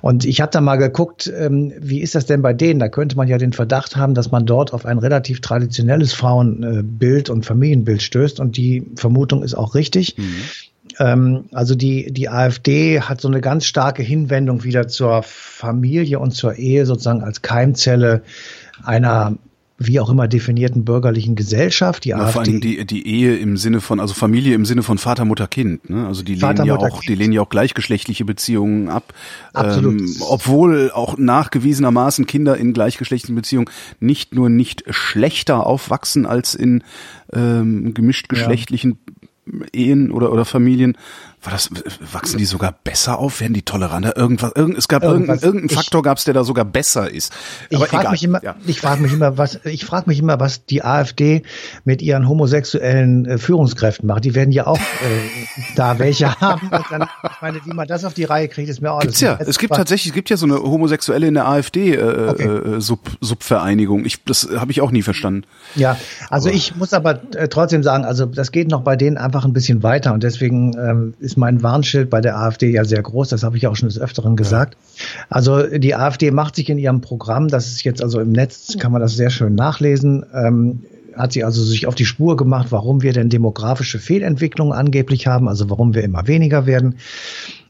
[0.00, 2.80] Und ich habe da mal geguckt, ähm, wie ist das denn bei denen?
[2.80, 7.30] Da könnte man ja den Verdacht haben, dass man dort auf ein relativ traditionelles Frauenbild
[7.30, 10.09] und Familienbild stößt und die Vermutung ist auch richtig.
[10.18, 10.34] Mhm.
[10.98, 16.32] Ähm, also die, die AfD hat so eine ganz starke Hinwendung wieder zur Familie und
[16.32, 18.22] zur Ehe sozusagen als Keimzelle
[18.82, 19.36] einer
[19.82, 22.04] wie auch immer definierten bürgerlichen Gesellschaft.
[22.04, 24.82] Die ja, AfD, vor allem die, die Ehe im Sinne von, also Familie im Sinne
[24.82, 25.88] von Vater, Mutter, Kind.
[25.88, 26.06] Ne?
[26.06, 27.08] Also die Vater, lehnen ja Mutter, auch, kind.
[27.08, 29.14] die lehnen ja auch gleichgeschlechtliche Beziehungen ab.
[29.54, 29.98] Absolut.
[29.98, 33.70] Ähm, obwohl auch nachgewiesenermaßen Kinder in gleichgeschlechtlichen Beziehungen
[34.00, 36.84] nicht nur nicht schlechter aufwachsen als in
[37.32, 39.09] ähm, gemischt geschlechtlichen ja.
[39.72, 40.96] Ehen oder, oder Familien,
[41.42, 41.70] war das,
[42.12, 43.40] wachsen die sogar besser auf?
[43.40, 44.14] Werden die toleranter?
[44.14, 47.32] Irgendwas, irgend, es gab irgendwas, irgendeinen Faktor gab es, der da sogar besser ist.
[47.72, 48.56] Aber ich frage mich immer, ja.
[48.66, 51.42] ich frage mich immer, was, ich frage mich immer, was die AfD
[51.84, 54.24] mit ihren homosexuellen äh, Führungskräften macht.
[54.24, 54.82] Die werden ja auch äh,
[55.76, 56.70] da welche haben.
[56.90, 59.38] Dann, ich meine, wie man das auf die Reihe kriegt, ist mir auch Gibt's ja.
[59.40, 62.46] Es gibt tatsächlich, es gibt ja so eine homosexuelle in der AfD äh, okay.
[62.48, 64.04] äh, Sub, Subvereinigung.
[64.04, 65.44] Ich, das habe ich auch nie verstanden.
[65.74, 65.96] Ja,
[66.28, 66.56] also aber.
[66.56, 69.82] ich muss aber äh, trotzdem sagen, also das geht noch bei denen einfach ein bisschen
[69.82, 73.56] weiter und deswegen ähm, ist mein Warnschild bei der AfD ja sehr groß, das habe
[73.56, 74.76] ich auch schon des Öfteren gesagt.
[75.28, 78.92] Also die AfD macht sich in ihrem Programm, das ist jetzt also im Netz, kann
[78.92, 80.82] man das sehr schön nachlesen, ähm,
[81.16, 85.48] hat sie also sich auf die Spur gemacht, warum wir denn demografische Fehlentwicklungen angeblich haben,
[85.48, 86.96] also warum wir immer weniger werden.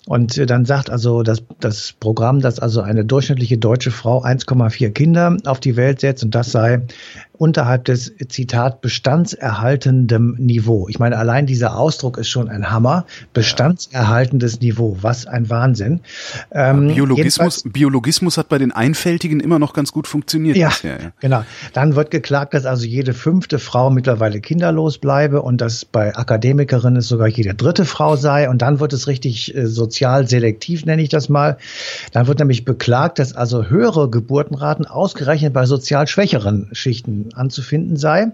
[0.06, 5.36] Und dann sagt also das, das Programm, dass also eine durchschnittliche deutsche Frau 1,4 Kinder
[5.44, 6.80] auf die Welt setzt und das sei
[7.40, 10.88] unterhalb des Zitat bestandserhaltendem Niveau.
[10.90, 13.06] Ich meine, allein dieser Ausdruck ist schon ein Hammer.
[13.32, 16.00] Bestandserhaltendes Niveau, was ein Wahnsinn.
[16.52, 20.58] Ähm, Biologismus, Biologismus hat bei den Einfältigen immer noch ganz gut funktioniert.
[20.58, 21.42] Ja, bisher, ja, genau.
[21.72, 26.98] Dann wird geklagt, dass also jede fünfte Frau mittlerweile kinderlos bleibe und dass bei Akademikerinnen
[26.98, 28.50] es sogar jede dritte Frau sei.
[28.50, 31.56] Und dann wird es richtig äh, sozial selektiv, nenne ich das mal.
[32.12, 38.32] Dann wird nämlich beklagt, dass also höhere Geburtenraten ausgerechnet bei sozial schwächeren Schichten anzufinden sei.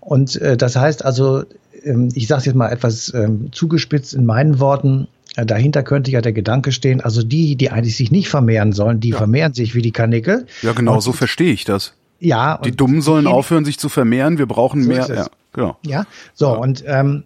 [0.00, 1.44] Und äh, das heißt also,
[1.84, 6.10] ähm, ich sage es jetzt mal etwas ähm, zugespitzt in meinen Worten, äh, Dahinter könnte
[6.10, 9.18] ja der Gedanke stehen, also die, die eigentlich sich nicht vermehren sollen, die ja.
[9.18, 10.46] vermehren sich wie die Kanickel.
[10.62, 11.92] Ja, genau, und, so verstehe ich das.
[12.18, 12.58] Ja.
[12.64, 14.38] Die Dummen sollen aufhören, sich zu vermehren.
[14.38, 15.06] Wir brauchen so mehr.
[15.08, 15.76] Ja, genau.
[15.84, 16.52] Ja, so ja.
[16.52, 17.24] und ähm,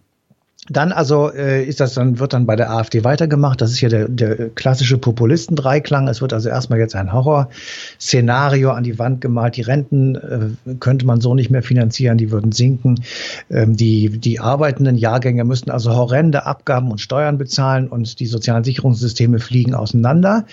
[0.70, 3.60] dann also äh, ist das dann wird dann bei der AfD weitergemacht.
[3.60, 6.06] Das ist ja der, der klassische Populistendreiklang.
[6.06, 9.56] Es wird also erstmal jetzt ein Horrorszenario an die Wand gemalt.
[9.56, 13.02] Die Renten äh, könnte man so nicht mehr finanzieren, die würden sinken.
[13.50, 18.62] Ähm, die die arbeitenden Jahrgänge müssten also horrende Abgaben und Steuern bezahlen und die sozialen
[18.62, 20.46] Sicherungssysteme fliegen auseinander.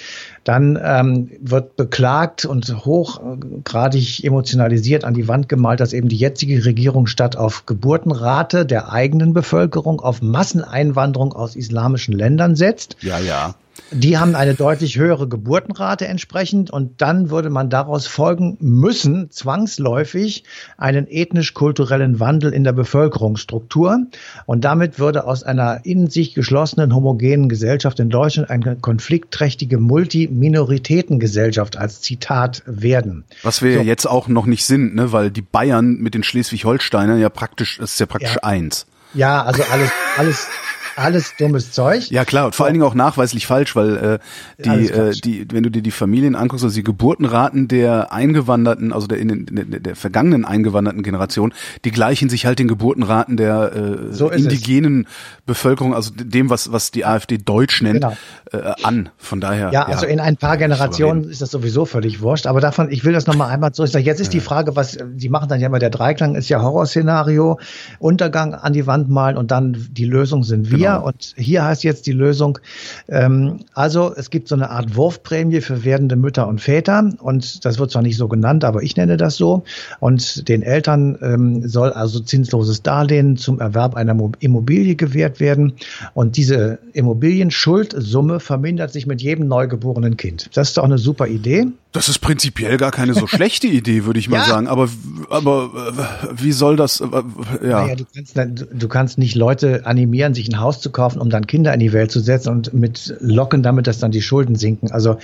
[0.48, 6.64] Dann ähm, wird beklagt und hochgradig emotionalisiert an die Wand gemalt, dass eben die jetzige
[6.64, 12.96] Regierung statt auf Geburtenrate der eigenen Bevölkerung auf Masseneinwanderung aus islamischen Ländern setzt.
[13.02, 13.56] Ja, ja.
[13.92, 20.44] Die haben eine deutlich höhere Geburtenrate entsprechend und dann würde man daraus folgen müssen, zwangsläufig,
[20.78, 24.00] einen ethnisch-kulturellen Wandel in der Bevölkerungsstruktur.
[24.46, 31.78] Und damit würde aus einer in sich geschlossenen, homogenen Gesellschaft in Deutschland eine konfliktträchtige Multiminoritätengesellschaft
[31.78, 33.24] als Zitat werden.
[33.44, 33.84] Was wir so.
[33.84, 35.12] jetzt auch noch nicht sind, ne?
[35.12, 38.44] weil die Bayern mit den Schleswig-Holsteinern ja praktisch, das ist ja praktisch ja.
[38.44, 38.86] eins.
[39.14, 40.48] Ja, also alles, alles,
[40.98, 42.10] alles dummes Zeug.
[42.10, 44.20] Ja klar, und vor allen Dingen auch nachweislich falsch, weil äh,
[44.64, 49.08] die, äh, die, wenn du dir die Familien anguckst, also die Geburtenraten der Eingewanderten, also
[49.08, 51.54] der, in, in, der, der vergangenen eingewanderten Generation,
[51.86, 55.46] die gleichen sich halt den Geburtenraten der äh, so indigenen es.
[55.46, 58.18] Bevölkerung, also dem, was, was die AfD Deutsch nennt, genau.
[58.52, 59.10] äh, an.
[59.18, 59.72] Von daher.
[59.72, 62.48] Ja, also ja, in ein paar Generationen ist das sowieso völlig wurscht.
[62.48, 64.06] Aber davon, ich will das nochmal einmal zurück sagen.
[64.06, 64.40] Jetzt ist ja.
[64.40, 67.60] die Frage, was, die machen dann ja immer der Dreiklang, ist ja Horrorszenario,
[68.00, 70.78] Untergang an die Wand malen und dann die Lösung sind wir.
[70.78, 70.87] Genau.
[70.96, 72.60] Und hier heißt jetzt die Lösung,
[73.10, 77.12] ähm, also es gibt so eine Art Wurfprämie für werdende Mütter und Väter.
[77.20, 79.64] Und das wird zwar nicht so genannt, aber ich nenne das so.
[80.00, 85.74] Und den Eltern ähm, soll also zinsloses Darlehen zum Erwerb einer Immobilie gewährt werden.
[86.14, 90.50] Und diese Immobilienschuldsumme vermindert sich mit jedem neugeborenen Kind.
[90.54, 91.68] Das ist doch eine super Idee.
[91.98, 94.46] Das ist prinzipiell gar keine so schlechte Idee, würde ich mal ja.
[94.46, 94.68] sagen.
[94.68, 94.88] Aber,
[95.32, 95.72] aber
[96.32, 97.00] wie soll das?
[97.00, 97.82] Ja.
[97.82, 101.48] Naja, du, kannst, du kannst nicht Leute animieren, sich ein Haus zu kaufen, um dann
[101.48, 104.92] Kinder in die Welt zu setzen und mit locken damit, dass dann die Schulden sinken.
[104.92, 105.18] Also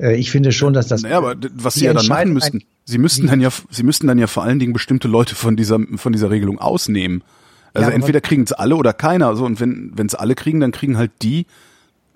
[0.00, 1.02] äh, ich finde schon, dass das.
[1.02, 4.18] Naja, aber was sie ja dann machen müssten, sie müssten dann ja, sie müssten dann
[4.18, 7.22] ja vor allen Dingen bestimmte Leute von dieser von dieser Regelung ausnehmen.
[7.72, 9.28] Also ja, entweder kriegen es alle oder keiner.
[9.28, 11.46] Also und wenn wenn es alle kriegen, dann kriegen halt die,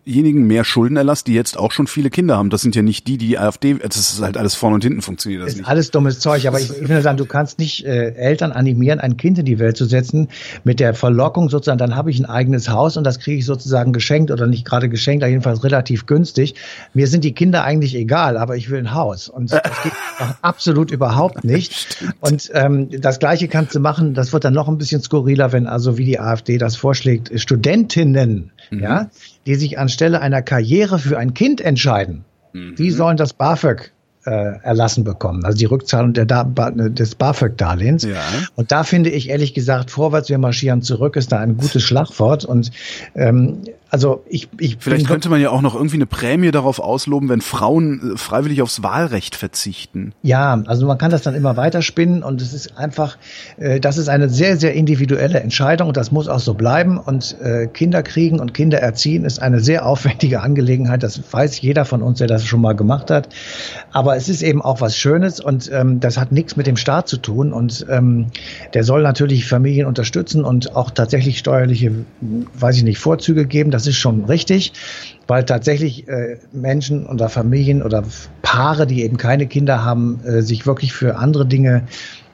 [0.07, 2.51] diejenigen mehr Schuldenerlass, die jetzt auch schon viele Kinder haben.
[2.51, 5.43] Das sind ja nicht die, die AfD, das ist halt alles vorne und hinten funktioniert
[5.43, 5.69] das ist nicht.
[5.69, 9.17] Alles dummes Zeug, aber ich, ich will sagen, du kannst nicht äh, Eltern animieren, ein
[9.17, 10.29] Kind in die Welt zu setzen
[10.65, 13.93] mit der Verlockung sozusagen, dann habe ich ein eigenes Haus und das kriege ich sozusagen
[13.93, 16.55] geschenkt oder nicht gerade geschenkt, aber jedenfalls relativ günstig.
[16.95, 19.93] Mir sind die Kinder eigentlich egal, aber ich will ein Haus und das geht
[20.43, 21.99] absolut überhaupt nicht.
[22.21, 25.67] Und ähm, das Gleiche kannst du machen, das wird dann noch ein bisschen skurriler, wenn
[25.67, 28.81] also wie die AfD das vorschlägt, Studentinnen, mhm.
[28.81, 29.11] ja,
[29.51, 32.77] die sich anstelle einer Karriere für ein Kind entscheiden, mhm.
[32.77, 33.91] die sollen das BAföG
[34.25, 34.31] äh,
[34.63, 38.05] erlassen bekommen, also die Rückzahlung der da des BAföG-Darlehens.
[38.05, 38.21] Ja.
[38.55, 42.45] Und da finde ich ehrlich gesagt, vorwärts, wir marschieren zurück, ist da ein gutes Schlagwort.
[42.45, 42.71] Und
[43.17, 47.29] ähm, also ich, ich vielleicht könnte man ja auch noch irgendwie eine Prämie darauf ausloben,
[47.29, 50.13] wenn Frauen äh, freiwillig aufs Wahlrecht verzichten.
[50.23, 53.19] Ja, also man kann das dann immer weiterspinnen und es ist einfach,
[53.59, 56.99] äh, das ist eine sehr sehr individuelle Entscheidung und das muss auch so bleiben.
[56.99, 61.03] Und äh, Kinder kriegen und Kinder erziehen ist eine sehr aufwendige Angelegenheit.
[61.03, 63.29] Das weiß jeder von uns, der das schon mal gemacht hat.
[63.93, 67.09] Aber es ist eben auch was Schönes und ähm, das hat nichts mit dem Staat
[67.09, 68.27] zu tun und ähm,
[68.73, 73.71] der soll natürlich Familien unterstützen und auch tatsächlich steuerliche, weiß ich nicht, Vorzüge geben.
[73.71, 74.73] Das ist schon richtig,
[75.27, 78.05] weil tatsächlich äh, Menschen oder Familien oder
[78.43, 81.87] Paare, die eben keine Kinder haben, äh, sich wirklich für andere Dinge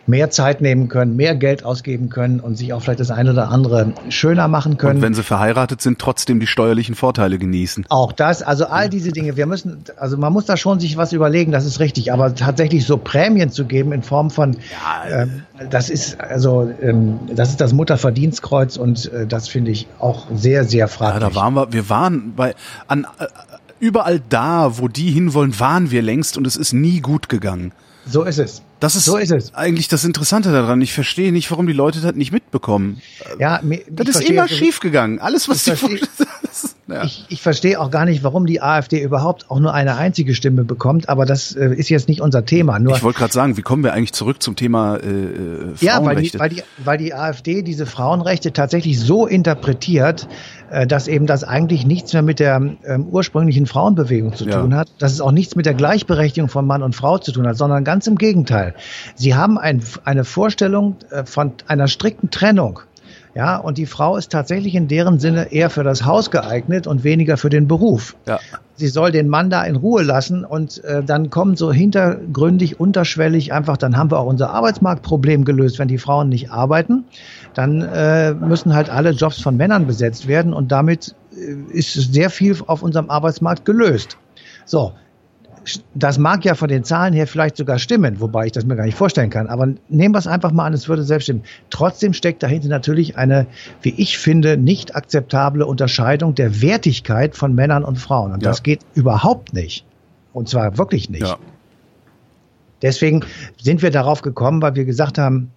[0.07, 3.51] mehr Zeit nehmen können, mehr Geld ausgeben können und sich auch vielleicht das eine oder
[3.51, 4.97] andere schöner machen können.
[4.97, 7.87] Und wenn sie verheiratet sind, trotzdem die steuerlichen Vorteile genießen.
[7.89, 9.37] Auch das, also all diese Dinge.
[9.37, 12.13] Wir müssen, also man muss da schon sich was überlegen, das ist richtig.
[12.13, 15.27] Aber tatsächlich so Prämien zu geben in Form von, ja, äh,
[15.71, 20.65] das ist also, ähm, das ist das Mutterverdienstkreuz und äh, das finde ich auch sehr,
[20.65, 21.23] sehr fraglich.
[21.23, 22.55] Ja, da waren wir, wir waren bei,
[22.87, 23.27] an, äh,
[23.81, 27.73] überall da, wo die hinwollen, waren wir längst und es ist nie gut gegangen.
[28.07, 28.63] So ist es.
[28.79, 30.83] Das ist, so ist eigentlich das Interessante daran.
[30.83, 33.01] Ich verstehe nicht, warum die Leute das nicht mitbekommen.
[33.39, 35.19] Ja, das ist immer schief gegangen.
[35.19, 36.01] Alles, was ich verstehe,
[36.89, 37.05] ja.
[37.05, 40.65] ich, ich verstehe auch gar nicht, warum die AfD überhaupt auch nur eine einzige Stimme
[40.65, 42.79] bekommt, aber das äh, ist jetzt nicht unser Thema.
[42.79, 45.85] Nur, ich wollte gerade sagen, wie kommen wir eigentlich zurück zum Thema äh, Frauenrechte?
[45.87, 50.56] Ja, weil die, weil, die, weil die AfD diese Frauenrechte tatsächlich so interpretiert, äh,
[50.87, 54.79] dass eben das eigentlich nichts mehr mit der ähm, ursprünglichen Frauenbewegung zu tun ja.
[54.79, 57.57] hat, dass es auch nichts mit der Gleichberechtigung von Mann und Frau zu tun hat,
[57.57, 58.75] sondern ganz im Gegenteil.
[59.15, 62.81] Sie haben ein, eine Vorstellung äh, von einer strikten Trennung.
[63.37, 67.05] Ja, und die Frau ist tatsächlich in deren Sinne eher für das Haus geeignet und
[67.05, 68.17] weniger für den Beruf.
[68.27, 68.41] Ja.
[68.77, 73.53] Sie soll den Mann da in Ruhe lassen und äh, dann kommen so hintergründig, unterschwellig
[73.53, 77.05] einfach, dann haben wir auch unser Arbeitsmarktproblem gelöst, wenn die Frauen nicht arbeiten
[77.57, 82.29] dann äh, müssen halt alle Jobs von Männern besetzt werden und damit äh, ist sehr
[82.29, 84.19] viel auf unserem Arbeitsmarkt gelöst.
[84.67, 84.93] So,
[85.95, 88.85] das mag ja von den Zahlen her vielleicht sogar stimmen, wobei ich das mir gar
[88.85, 89.47] nicht vorstellen kann.
[89.47, 91.45] Aber nehmen wir es einfach mal an, es würde selbst stimmen.
[91.71, 93.47] Trotzdem steckt dahinter natürlich eine,
[93.81, 98.33] wie ich finde, nicht akzeptable Unterscheidung der Wertigkeit von Männern und Frauen.
[98.33, 98.51] Und ja.
[98.51, 99.87] das geht überhaupt nicht.
[100.35, 101.23] Und zwar wirklich nicht.
[101.23, 101.39] Ja.
[102.83, 103.25] Deswegen
[103.59, 105.53] sind wir darauf gekommen, weil wir gesagt haben,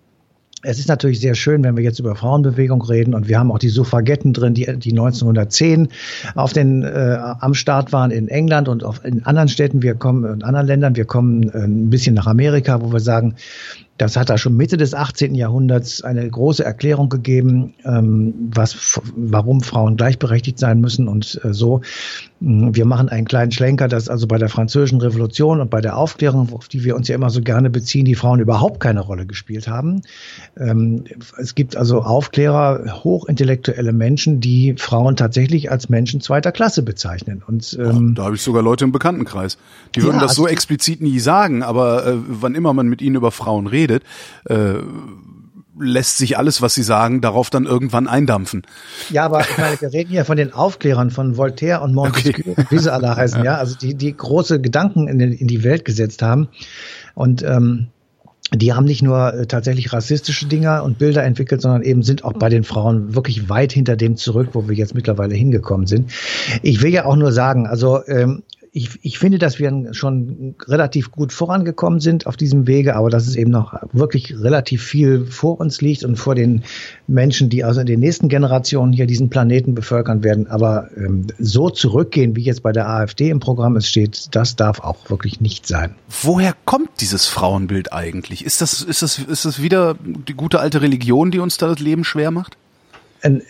[0.61, 3.59] es ist natürlich sehr schön, wenn wir jetzt über Frauenbewegung reden und wir haben auch
[3.59, 5.89] die Suffragetten drin, die, die 1910
[6.35, 9.81] auf den, äh, am Start waren in England und auf, in anderen Städten.
[9.81, 13.35] Wir kommen in anderen Ländern, wir kommen äh, ein bisschen nach Amerika, wo wir sagen,
[13.99, 15.35] das hat da schon Mitte des 18.
[15.35, 21.81] Jahrhunderts eine große Erklärung gegeben, ähm, was, warum Frauen gleichberechtigt sein müssen und äh, so.
[22.39, 25.97] Mm, wir machen einen kleinen Schlenker, dass also bei der Französischen Revolution und bei der
[25.97, 29.25] Aufklärung, auf die wir uns ja immer so gerne beziehen, die Frauen überhaupt keine Rolle
[29.25, 30.01] gespielt haben.
[30.57, 31.03] Ähm,
[31.37, 37.43] es gibt also Aufklärer, hochintellektuelle Menschen, die Frauen tatsächlich als Menschen zweiter Klasse bezeichnen.
[37.45, 39.57] Und ähm, da habe ich sogar Leute im Bekanntenkreis.
[39.93, 43.01] Die würden ja, das so also explizit nie sagen, aber äh, wann immer man mit
[43.01, 44.03] ihnen über Frauen redet, redet,
[44.45, 44.75] äh,
[45.79, 48.63] lässt sich alles, was sie sagen, darauf dann irgendwann eindampfen.
[49.11, 52.65] Ja, aber ich meine, wir reden hier von den Aufklärern von Voltaire und Montesquieu, okay.
[52.69, 56.21] wie sie alle heißen, ja, also die, die große Gedanken in, in die Welt gesetzt
[56.21, 56.49] haben.
[57.15, 57.87] Und ähm,
[58.53, 62.33] die haben nicht nur äh, tatsächlich rassistische Dinger und Bilder entwickelt, sondern eben sind auch
[62.33, 66.11] bei den Frauen wirklich weit hinter dem zurück, wo wir jetzt mittlerweile hingekommen sind.
[66.63, 71.11] Ich will ja auch nur sagen, also ähm, ich, ich finde, dass wir schon relativ
[71.11, 75.59] gut vorangekommen sind auf diesem Wege, aber dass es eben noch wirklich relativ viel vor
[75.59, 76.63] uns liegt und vor den
[77.07, 80.47] Menschen, die also in den nächsten Generationen hier diesen Planeten bevölkern werden.
[80.47, 84.79] Aber ähm, so zurückgehen, wie jetzt bei der AfD im Programm es steht, das darf
[84.81, 85.95] auch wirklich nicht sein.
[86.21, 88.45] Woher kommt dieses Frauenbild eigentlich?
[88.45, 91.79] Ist das, ist das, ist das wieder die gute alte Religion, die uns da das
[91.79, 92.57] Leben schwer macht?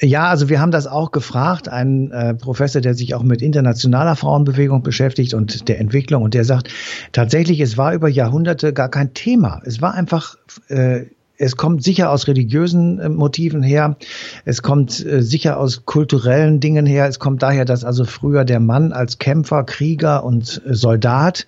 [0.01, 4.15] Ja, also wir haben das auch gefragt, ein äh, Professor, der sich auch mit internationaler
[4.15, 6.69] Frauenbewegung beschäftigt und der Entwicklung, und der sagt,
[7.11, 9.61] tatsächlich, es war über Jahrhunderte gar kein Thema.
[9.65, 10.37] Es war einfach,
[10.69, 11.05] äh,
[11.37, 13.95] es kommt sicher aus religiösen äh, Motiven her,
[14.43, 18.59] es kommt äh, sicher aus kulturellen Dingen her, es kommt daher, dass also früher der
[18.59, 21.45] Mann als Kämpfer, Krieger und Soldat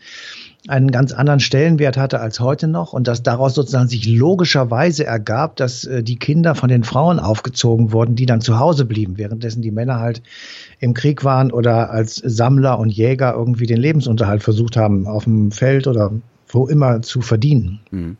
[0.67, 5.55] einen ganz anderen Stellenwert hatte als heute noch und dass daraus sozusagen sich logischerweise ergab,
[5.55, 9.63] dass äh, die Kinder von den Frauen aufgezogen wurden, die dann zu Hause blieben, währenddessen
[9.63, 10.21] die Männer halt
[10.79, 15.51] im Krieg waren oder als Sammler und Jäger irgendwie den Lebensunterhalt versucht haben, auf dem
[15.51, 16.11] Feld oder
[16.47, 17.79] wo immer zu verdienen.
[17.89, 18.17] Mhm.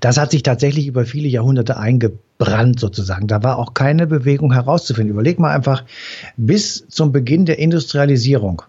[0.00, 3.28] Das hat sich tatsächlich über viele Jahrhunderte eingebrannt sozusagen.
[3.28, 5.14] Da war auch keine Bewegung herauszufinden.
[5.14, 5.84] Überleg mal einfach,
[6.36, 8.62] bis zum Beginn der Industrialisierung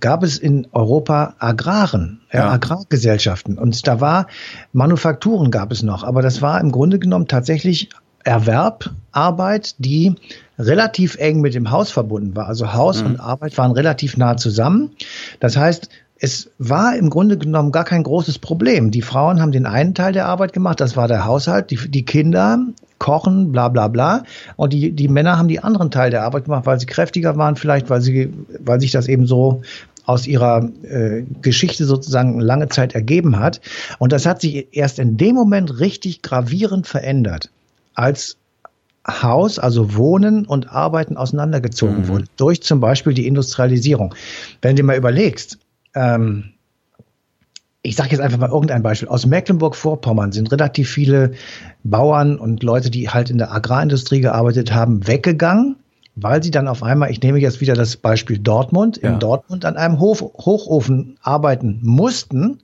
[0.00, 2.50] gab es in Europa Agraren, ja.
[2.50, 3.58] Agrargesellschaften.
[3.58, 4.26] Und da war,
[4.72, 7.90] Manufakturen gab es noch, aber das war im Grunde genommen tatsächlich
[8.24, 10.14] Erwerb, Arbeit, die
[10.58, 12.46] relativ eng mit dem Haus verbunden war.
[12.46, 13.06] Also Haus mhm.
[13.06, 14.90] und Arbeit waren relativ nah zusammen.
[15.40, 15.88] Das heißt,
[16.20, 18.90] es war im Grunde genommen gar kein großes Problem.
[18.90, 22.04] Die Frauen haben den einen Teil der Arbeit gemacht, das war der Haushalt, die, die
[22.04, 22.58] Kinder
[22.98, 24.24] kochen, bla bla bla.
[24.56, 27.56] Und die, die Männer haben die anderen Teil der Arbeit gemacht, weil sie kräftiger waren,
[27.56, 29.62] vielleicht, weil sie, weil sich das eben so
[30.04, 33.60] aus ihrer äh, Geschichte sozusagen lange Zeit ergeben hat.
[33.98, 37.50] Und das hat sich erst in dem Moment richtig gravierend verändert,
[37.94, 38.38] als
[39.06, 42.08] Haus, also Wohnen und Arbeiten auseinandergezogen mhm.
[42.08, 44.14] wurde, durch zum Beispiel die Industrialisierung.
[44.62, 45.58] Wenn du mal überlegst,
[45.94, 46.52] ähm,
[47.88, 49.08] ich sage jetzt einfach mal irgendein Beispiel.
[49.08, 51.32] Aus Mecklenburg-Vorpommern sind relativ viele
[51.84, 55.76] Bauern und Leute, die halt in der Agrarindustrie gearbeitet haben, weggegangen,
[56.14, 59.08] weil sie dann auf einmal, ich nehme jetzt wieder das Beispiel Dortmund, ja.
[59.08, 62.58] in Dortmund an einem Hof, Hochofen arbeiten mussten,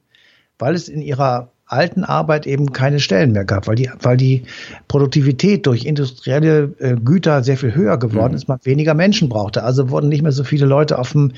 [0.58, 4.42] weil es in ihrer alten Arbeit eben keine Stellen mehr gab, weil die, weil die
[4.88, 8.37] Produktivität durch industrielle äh, Güter sehr viel höher geworden mhm.
[8.37, 9.62] ist, man weniger Menschen brauchte.
[9.62, 11.32] Also wurden nicht mehr so viele Leute auf dem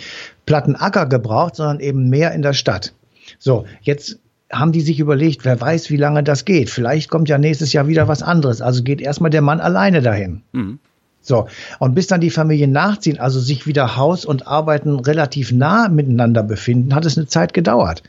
[0.45, 2.93] platten Acker gebraucht, sondern eben mehr in der Stadt.
[3.39, 4.19] So, jetzt
[4.51, 6.71] haben die sich überlegt, wer weiß, wie lange das geht.
[6.71, 8.61] Vielleicht kommt ja nächstes Jahr wieder was anderes.
[8.61, 10.43] Also geht erstmal der Mann alleine dahin.
[10.53, 10.79] Mhm.
[11.21, 11.49] So,
[11.81, 16.45] und bis dann die Familien nachziehen, also sich wieder Haus und Arbeiten relativ nah miteinander
[16.45, 18.05] befinden, hat es eine Zeit gedauert.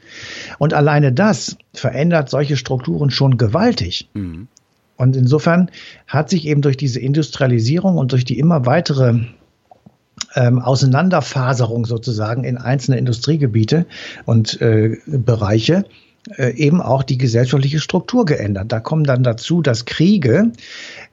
[0.59, 4.07] Und alleine das verändert solche Strukturen schon gewaltig.
[4.13, 4.47] Mhm.
[4.97, 5.71] Und insofern
[6.05, 9.15] hat sich eben durch diese Industrialisierung und durch die immer weitere
[10.37, 13.85] ähm, Auseinanderfaserung sozusagen in einzelne Industriegebiete
[14.25, 15.85] und äh, Bereiche
[16.35, 18.71] äh, eben auch die gesellschaftliche Struktur geändert.
[18.71, 20.51] Da kommen dann dazu, dass Kriege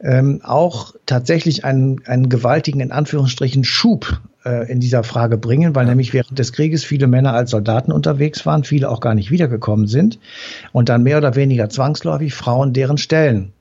[0.01, 5.87] ähm, auch tatsächlich einen, einen gewaltigen, in Anführungsstrichen, Schub äh, in dieser Frage bringen, weil
[5.87, 9.87] nämlich während des Krieges viele Männer als Soldaten unterwegs waren, viele auch gar nicht wiedergekommen
[9.87, 10.19] sind
[10.73, 13.54] und dann mehr oder weniger zwangsläufig Frauen deren Stellen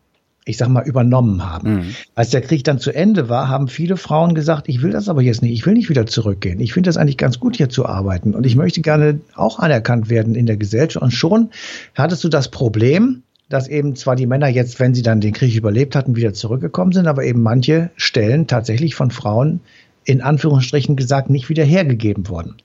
[0.45, 1.73] ich sag mal, übernommen haben.
[1.73, 1.95] Mhm.
[2.15, 5.21] Als der Krieg dann zu Ende war, haben viele Frauen gesagt, ich will das aber
[5.21, 6.59] jetzt nicht, ich will nicht wieder zurückgehen.
[6.59, 10.09] Ich finde das eigentlich ganz gut, hier zu arbeiten und ich möchte gerne auch anerkannt
[10.09, 11.01] werden in der Gesellschaft.
[11.01, 11.49] Und schon
[11.95, 15.55] hattest du das Problem, dass eben zwar die Männer jetzt, wenn sie dann den Krieg
[15.55, 19.61] überlebt hatten, wieder zurückgekommen sind, aber eben manche Stellen tatsächlich von Frauen
[20.05, 22.55] in Anführungsstrichen gesagt nicht wieder hergegeben worden.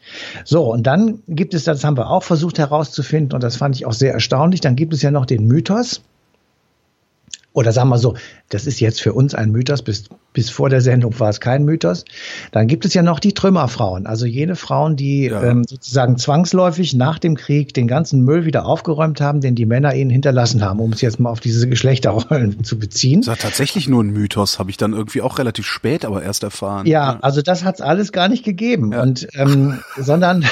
[0.44, 3.86] So, und dann gibt es, das haben wir auch versucht herauszufinden, und das fand ich
[3.86, 6.02] auch sehr erstaunlich, dann gibt es ja noch den Mythos,
[7.58, 8.14] oder sagen wir so,
[8.50, 11.64] das ist jetzt für uns ein Mythos, bis, bis vor der Sendung war es kein
[11.64, 12.04] Mythos.
[12.52, 15.42] Dann gibt es ja noch die Trümmerfrauen, also jene Frauen, die ja.
[15.42, 19.92] ähm, sozusagen zwangsläufig nach dem Krieg den ganzen Müll wieder aufgeräumt haben, den die Männer
[19.92, 23.22] ihnen hinterlassen haben, um es jetzt mal auf diese Geschlechterrollen zu beziehen.
[23.22, 26.44] Das ist tatsächlich nur ein Mythos, habe ich dann irgendwie auch relativ spät aber erst
[26.44, 26.86] erfahren.
[26.86, 27.18] Ja, ja.
[27.22, 28.92] also das hat es alles gar nicht gegeben.
[28.92, 29.02] Ja.
[29.02, 30.42] Und ähm, sondern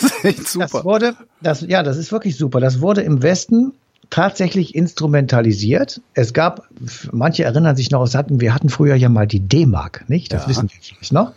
[0.00, 0.68] das, ist echt super.
[0.70, 2.60] das wurde, das, ja, das ist wirklich super.
[2.60, 3.72] Das wurde im Westen
[4.14, 6.00] tatsächlich instrumentalisiert.
[6.14, 6.68] Es gab,
[7.10, 10.32] manche erinnern sich noch, es hatten, wir hatten früher ja mal die D-Mark, nicht?
[10.32, 10.50] Das ja.
[10.50, 11.32] wissen wir vielleicht noch.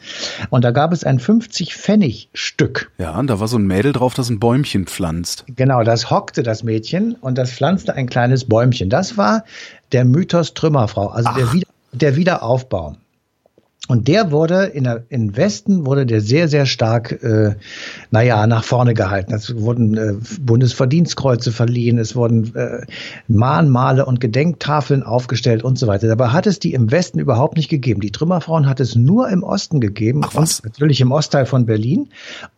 [0.51, 2.91] Und da gab es ein 50-Pfennig-Stück.
[2.99, 5.43] Ja, und da war so ein Mädel drauf, das ein Bäumchen pflanzt.
[5.55, 8.91] Genau, das hockte das Mädchen und das pflanzte ein kleines Bäumchen.
[8.91, 9.43] Das war
[9.91, 12.95] der Mythos Trümmerfrau, also der, Wieder, der Wiederaufbau.
[13.87, 17.55] Und der wurde in der, im Westen wurde der sehr, sehr stark, äh,
[18.11, 19.33] naja, nach vorne gehalten.
[19.33, 22.85] Es wurden äh, Bundesverdienstkreuze verliehen, es wurden äh,
[23.27, 26.07] Mahnmale und Gedenktafeln aufgestellt und so weiter.
[26.07, 28.01] Dabei hat es die im Westen überhaupt nicht gegeben.
[28.01, 30.21] Die Trümmerfrauen hat es nur im Osten gegeben.
[30.25, 30.63] Ach was?
[30.63, 32.09] natürlich im Ostteil von Berlin.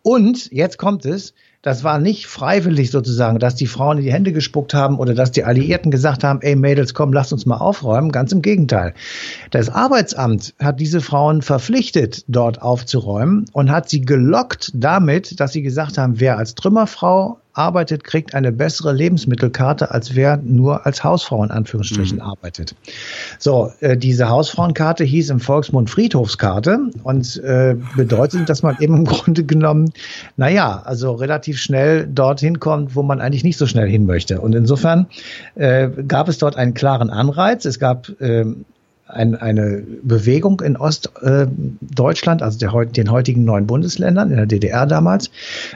[0.02, 4.32] Und jetzt kommt es, das war nicht freiwillig sozusagen, dass die Frauen in die Hände
[4.32, 8.14] gespuckt haben oder dass die Alliierten gesagt haben, ey Mädels, komm, lasst uns mal aufräumen.
[8.14, 8.94] Ganz im Gegenteil.
[9.52, 15.62] Das Arbeitsamt hat diese Frauen verpflichtet, dort aufzuräumen und hat sie gelockt damit, dass sie
[15.62, 21.44] gesagt haben, wer als Trümmerfrau arbeitet, kriegt eine bessere Lebensmittelkarte, als wer nur als Hausfrau
[21.44, 22.24] in Anführungsstrichen mhm.
[22.24, 22.76] arbeitet.
[23.38, 29.06] So, äh, diese Hausfrauenkarte hieß im Volksmund Friedhofskarte und äh, bedeutet, dass man eben im
[29.06, 29.92] Grunde genommen,
[30.38, 34.42] naja, also relativ schnell dorthin kommt, wo man eigentlich nicht so schnell hin möchte.
[34.42, 35.08] Und insofern
[35.56, 37.66] äh, gab es dort einen klaren Anreiz.
[37.66, 38.46] Es gab äh,
[39.10, 44.86] ein, eine Bewegung in Ostdeutschland, äh, also der, den heutigen neuen Bundesländern, in der DDR
[44.86, 45.32] damals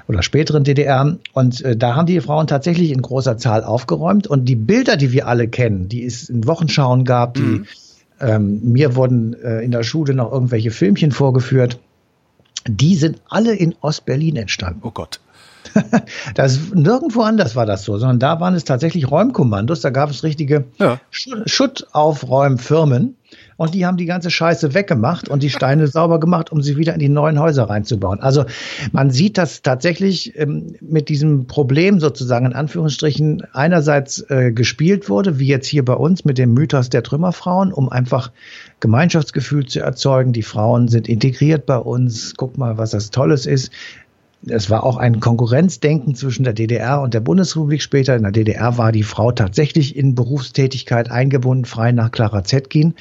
[0.08, 1.18] oder späteren DDR.
[1.34, 4.28] Und äh, da haben die Frauen tatsächlich in großer Zahl aufgeräumt.
[4.28, 7.66] Und die Bilder, die wir alle kennen, die es in Wochenschauen gab, die mhm.
[8.22, 11.80] ähm, mir wurden äh, in der Schule noch irgendwelche Filmchen vorgeführt,
[12.68, 14.82] die sind alle in Ostberlin entstanden.
[14.84, 15.20] Oh Gott.
[16.36, 20.24] das, nirgendwo anders war das so, sondern da waren es tatsächlich Räumkommandos, da gab es
[20.24, 21.00] richtige ja.
[21.46, 23.16] Schuttaufräumfirmen
[23.58, 26.94] und die haben die ganze Scheiße weggemacht und die Steine sauber gemacht, um sie wieder
[26.94, 28.20] in die neuen Häuser reinzubauen.
[28.20, 28.46] Also
[28.92, 35.40] man sieht, dass tatsächlich ähm, mit diesem Problem sozusagen in Anführungsstrichen einerseits äh, gespielt wurde,
[35.40, 38.32] wie jetzt hier bei uns mit dem Mythos der Trümmerfrauen, um einfach
[38.80, 40.34] Gemeinschaftsgefühl zu erzeugen.
[40.34, 42.34] Die Frauen sind integriert bei uns.
[42.36, 43.72] Guck mal, was das Tolles ist
[44.48, 48.16] es war auch ein Konkurrenzdenken zwischen der DDR und der Bundesrepublik später.
[48.16, 52.94] In der DDR war die Frau tatsächlich in Berufstätigkeit eingebunden, frei nach Clara Zetkin.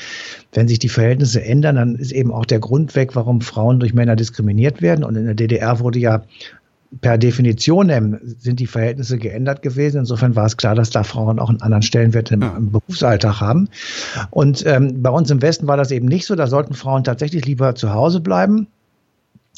[0.53, 3.95] Wenn sich die Verhältnisse ändern, dann ist eben auch der Grund weg, warum Frauen durch
[3.95, 5.05] Männer diskriminiert werden.
[5.05, 6.23] Und in der DDR wurde ja
[7.01, 10.01] per Definition sind die Verhältnisse geändert gewesen.
[10.01, 13.69] Insofern war es klar, dass da Frauen auch einen anderen Stellenwert im, im Berufsalltag haben.
[14.31, 16.35] Und ähm, bei uns im Westen war das eben nicht so.
[16.35, 18.69] Da sollten Frauen tatsächlich lieber zu Hause bleiben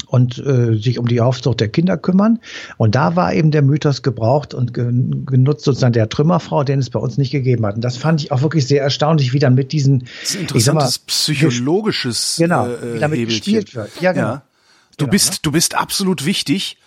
[0.06, 2.40] und äh, sich um die Aufzucht der Kinder kümmern.
[2.76, 6.98] Und da war eben der Mythos gebraucht und genutzt sozusagen der Trümmerfrau, den es bei
[6.98, 7.76] uns nicht gegeben hat.
[7.76, 11.04] Und das fand ich auch wirklich sehr erstaunlich, wie dann mit diesen das interessantes mal,
[11.06, 13.54] psychologisches genau, äh, wie damit Hebelchen.
[13.54, 13.90] gespielt wird.
[14.00, 14.26] Ja, genau.
[14.26, 14.42] Ja.
[14.96, 15.38] Du genau, bist ne?
[15.42, 16.78] du bist absolut wichtig.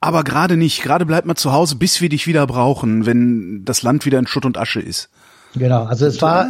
[0.00, 0.82] Aber gerade nicht.
[0.82, 4.28] Gerade bleib mal zu Hause, bis wir dich wieder brauchen, wenn das Land wieder in
[4.28, 5.10] Schutt und Asche ist.
[5.58, 6.46] Genau, also es war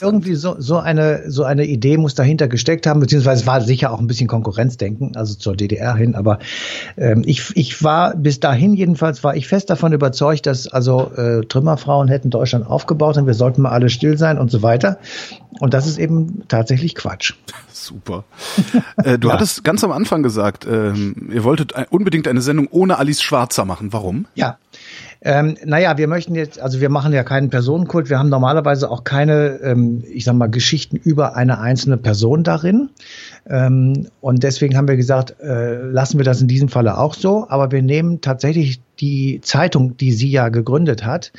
[0.00, 3.92] irgendwie so, so eine so eine Idee muss dahinter gesteckt haben, beziehungsweise es war sicher
[3.92, 6.14] auch ein bisschen Konkurrenzdenken, also zur DDR hin.
[6.14, 6.38] Aber
[6.96, 11.44] ähm, ich, ich war bis dahin jedenfalls war ich fest davon überzeugt, dass also äh,
[11.46, 14.98] Trümmerfrauen hätten Deutschland aufgebaut und wir sollten mal alle still sein und so weiter.
[15.60, 17.34] Und das ist eben tatsächlich Quatsch.
[17.72, 18.24] Super.
[18.96, 19.34] äh, du ja.
[19.34, 23.92] hattest ganz am Anfang gesagt, ähm, ihr wolltet unbedingt eine Sendung ohne Alice Schwarzer machen.
[23.92, 24.26] Warum?
[24.34, 24.58] Ja.
[25.24, 29.04] Ähm, naja, wir möchten jetzt, also wir machen ja keinen Personenkult, wir haben normalerweise auch
[29.04, 32.90] keine, ähm, ich sag mal, Geschichten über eine einzelne Person darin.
[33.48, 37.46] Ähm, und deswegen haben wir gesagt, äh, lassen wir das in diesem Falle auch so,
[37.48, 41.32] aber wir nehmen tatsächlich die Zeitung, die sie ja gegründet hat,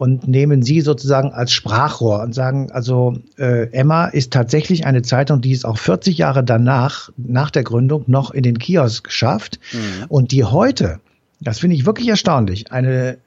[0.00, 5.42] und nehmen sie sozusagen als Sprachrohr und sagen, also äh, Emma ist tatsächlich eine Zeitung,
[5.42, 10.06] die es auch 40 Jahre danach, nach der Gründung, noch in den Kiosk schafft mhm.
[10.08, 11.00] und die heute
[11.40, 13.18] das finde ich wirklich erstaunlich, eine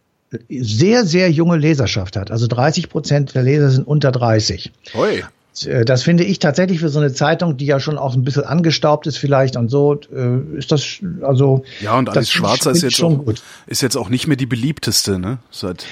[0.49, 2.31] sehr, sehr junge Leserschaft hat.
[2.31, 4.71] Also 30 Prozent der Leser sind unter 30.
[4.95, 5.23] Oi.
[5.65, 8.43] Äh, das finde ich tatsächlich für so eine Zeitung, die ja schon auch ein bisschen
[8.43, 11.63] angestaubt ist vielleicht und so, äh, ist das also.
[11.81, 13.23] Ja, und Alice Schwarzer ist jetzt, auch,
[13.67, 15.37] ist jetzt auch nicht mehr die beliebteste, ne?
[15.51, 15.85] Seit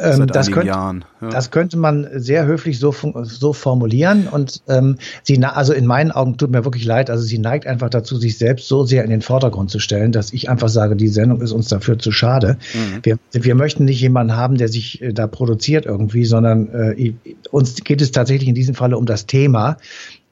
[0.00, 1.04] ähm, das, könnt, Jahren.
[1.20, 1.28] Ja.
[1.28, 4.28] das könnte man sehr höflich so, so formulieren.
[4.28, 7.10] Und ähm, sie, also in meinen Augen tut mir wirklich leid.
[7.10, 10.32] Also sie neigt einfach dazu, sich selbst so sehr in den Vordergrund zu stellen, dass
[10.32, 12.58] ich einfach sage, die Sendung ist uns dafür zu schade.
[12.74, 13.00] Mhm.
[13.02, 17.14] Wir, wir möchten nicht jemanden haben, der sich äh, da produziert irgendwie, sondern äh,
[17.50, 19.76] uns geht es tatsächlich in diesem Falle um das Thema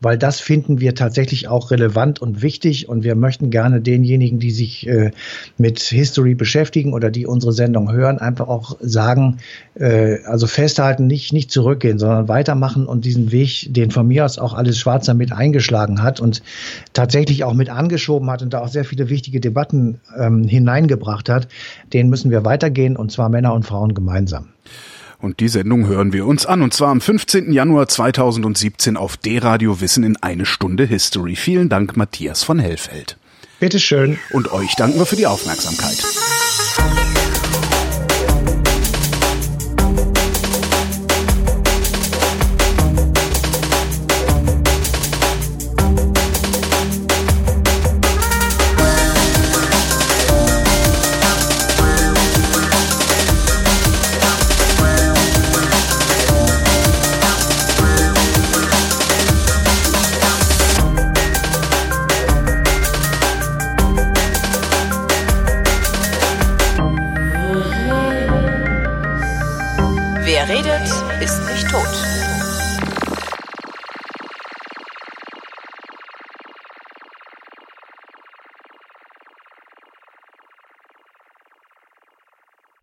[0.04, 4.50] weil das finden wir tatsächlich auch relevant und wichtig und wir möchten gerne denjenigen, die
[4.50, 5.10] sich äh,
[5.56, 9.38] mit History beschäftigen oder die unsere Sendung hören, einfach auch sagen,
[9.74, 14.38] äh, also festhalten, nicht, nicht zurückgehen, sondern weitermachen und diesen Weg, den von mir aus
[14.38, 16.42] auch alles Schwarzer mit eingeschlagen hat und
[16.92, 21.48] tatsächlich auch mit angeschoben hat und da auch sehr viele wichtige Debatten ähm, hineingebracht hat,
[21.92, 24.48] den müssen wir weitergehen und zwar Männer und Frauen gemeinsam.
[25.24, 27.50] Und die Sendung hören wir uns an, und zwar am 15.
[27.50, 31.34] Januar 2017 auf D-Radio Wissen in eine Stunde History.
[31.34, 33.16] Vielen Dank, Matthias von Hellfeld.
[33.58, 34.18] Bitteschön.
[34.32, 36.04] Und euch danken wir für die Aufmerksamkeit.